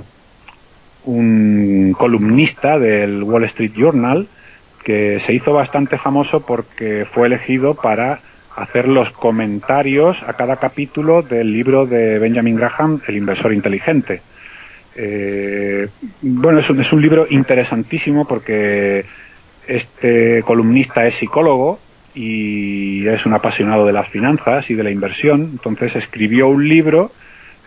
[1.10, 4.28] un columnista del Wall Street Journal
[4.84, 8.20] que se hizo bastante famoso porque fue elegido para
[8.56, 14.22] hacer los comentarios a cada capítulo del libro de Benjamin Graham, El inversor inteligente.
[14.96, 15.88] Eh,
[16.22, 19.04] bueno, es un, libro interesantísimo porque
[19.66, 21.78] este columnista es psicólogo
[22.14, 25.48] y es un apasionado de las finanzas y de la inversión.
[25.52, 27.12] Entonces escribió un libro,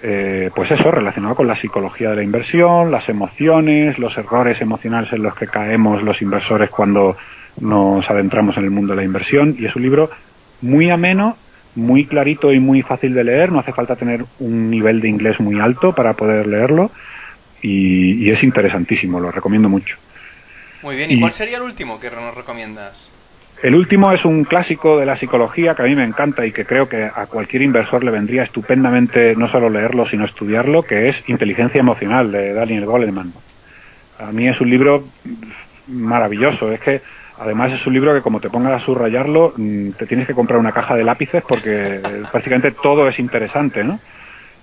[0.06, 5.14] eh, pues eso, relacionado con la psicología de la inversión, las emociones, los errores emocionales
[5.14, 7.16] en los que caemos los inversores cuando
[7.62, 9.56] nos adentramos en el mundo de la inversión.
[9.58, 10.12] Y es un libro
[10.60, 11.38] muy ameno,
[11.76, 13.54] muy clarito y muy fácil de leer.
[13.54, 16.91] No hace falta tener un nivel de inglés muy alto para poder leerlo.
[17.62, 19.95] Y, es interesantísimo, lo recomiendo mucho.
[20.82, 23.10] Muy bien, ¿y, cuál sería el último que nos recomiendas?
[23.64, 26.66] El último es un clásico de la psicología que a mí me encanta y que
[26.66, 31.24] creo que a cualquier inversor le vendría estupendamente no solo leerlo, sino estudiarlo, que es
[31.28, 33.32] Inteligencia Emocional de Daniel Goleman.
[34.20, 35.05] A mí es un libro
[35.88, 36.74] maravilloso.
[36.74, 37.01] Es que
[37.39, 40.59] además es un libro que como te pongas a subrayarlo, mm, te tienes que comprar
[40.59, 43.97] una caja de lápices porque prácticamente todo es interesante, ¿no?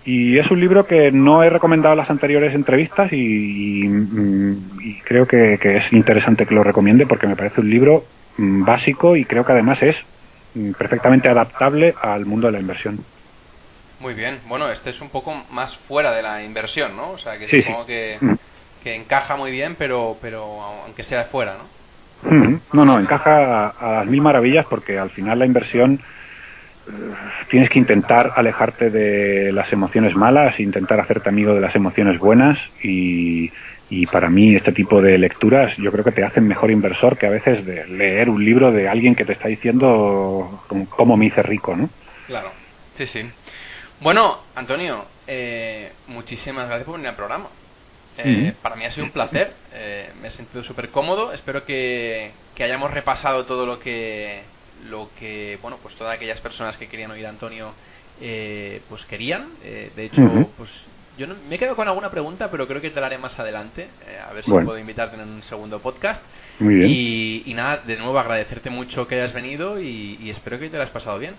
[0.04, 5.26] Y es un libro que no he recomendado en las anteriores entrevistas y, mm, creo
[5.26, 8.04] que, que, es interesante que lo recomiende porque me parece un libro
[8.40, 10.02] Mm, básico y creo que además es
[10.54, 13.04] mm, perfectamente adaptable al mundo de la inversión.
[13.98, 17.10] Muy bien, bueno, este es un poco más fuera de la inversión, ¿no?
[17.10, 17.84] O sea, que supongo
[18.20, 18.34] mm.
[18.82, 22.60] Que, encaja muy bien, pero, pero aunque sea fuera, ¿no?
[22.72, 26.00] No, no, encaja a, las mil maravillas porque al final la inversión
[27.48, 32.58] tienes que intentar alejarte de las emociones malas, intentar hacerte amigo de las emociones buenas
[32.82, 33.50] y,
[33.90, 37.26] y para mí este tipo de lecturas yo creo que te hacen mejor inversor que
[37.26, 41.42] a veces de leer un libro de alguien que te está diciendo cómo me hice
[41.42, 41.90] rico, ¿no?
[42.28, 42.52] Claro,
[42.94, 43.28] sí, sí.
[44.00, 47.48] Bueno, Antonio, eh, muchísimas gracias por venir al programa.
[48.18, 52.32] Eh, para mí ha sido un placer, eh, me he sentido súper cómodo, espero que,
[52.54, 54.42] que, hayamos repasado todo lo que,
[54.88, 57.72] lo que, bueno, pues todas aquellas personas que querían oír a Antonio,
[58.88, 59.48] pues querían.
[59.62, 60.84] de hecho, pues
[61.20, 63.82] yo me he quedado con alguna pregunta, pero creo que te la haré más adelante.
[63.82, 66.24] Eh, a ver si puedo invitarte en un segundo podcast.
[66.60, 66.90] Muy bien.
[66.90, 70.92] Y, nada, de nuevo agradecerte mucho que hayas venido y, espero que te lo hayas
[70.92, 71.34] pasado bien.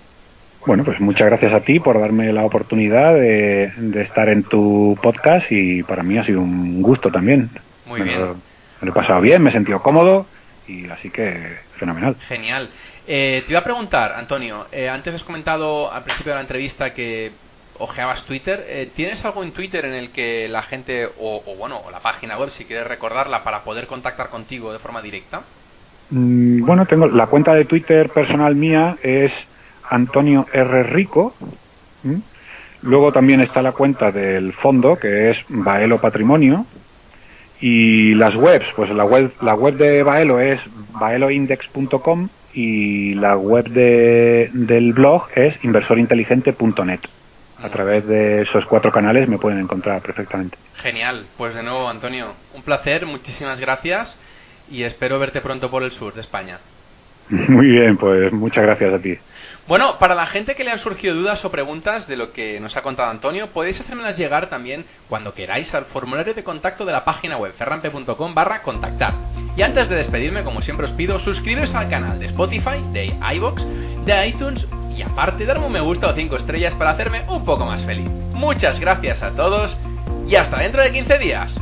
[0.68, 5.52] Bueno, pues muchas gracias a ti por darme la oportunidad de, estar en tu podcast
[5.52, 7.50] y para mí ha sido un gusto también.
[7.88, 8.20] Muy bien.
[8.20, 10.28] me lo he pasado bien, me he sentido cómodo
[10.68, 12.16] y así que fenomenal.
[12.28, 12.70] Genial.
[13.08, 16.94] Eh, te iba a preguntar, Antonio, eh, antes has comentado al principio de la entrevista
[16.94, 17.32] que
[17.78, 18.64] ojeabas Twitter.
[18.68, 22.50] Eh, ¿Tienes algo en Twitter en el que la gente, o, bueno, la página web,
[22.50, 25.42] si quieres recordarla, para poder contactar contigo de forma directa?
[26.12, 29.34] Mm, bueno, tengo la cuenta de Twitter personal mía es
[29.90, 30.84] Antonio R.
[30.84, 31.34] Rico.
[32.84, 36.66] Luego también está la cuenta del fondo, que es Baelo Patrimonio.
[37.62, 40.60] Y las webs, pues la web, la web de Baelo es
[41.00, 47.02] baeloindex.com y la web de, del blog es inversorinteligente.net
[47.64, 50.58] a través de esos cuatro canales me pueden encontrar perfectamente.
[50.76, 54.18] Genial, pues de nuevo Antonio, un placer, muchísimas gracias
[54.70, 56.60] y espero verte pronto por el sur de España.
[57.48, 59.18] Muy bien, pues muchas gracias a ti.
[59.68, 62.76] Bueno, para la gente que le han surgido dudas o preguntas de lo que nos
[62.76, 67.06] ha contado Antonio, podéis hacérmelas llegar también cuando queráis al formulario de contacto de la
[67.06, 69.14] página web ferrampe.com barra contactar.
[69.56, 73.66] Y antes de despedirme, como siempre os pido, suscribiros al canal de Spotify, de iVoox,
[74.06, 74.68] de iTunes
[74.98, 78.10] y aparte darme un me gusta o 5 estrellas para hacerme un poco más feliz.
[78.34, 79.78] Muchas gracias a todos
[80.28, 81.62] y hasta dentro de 15 días.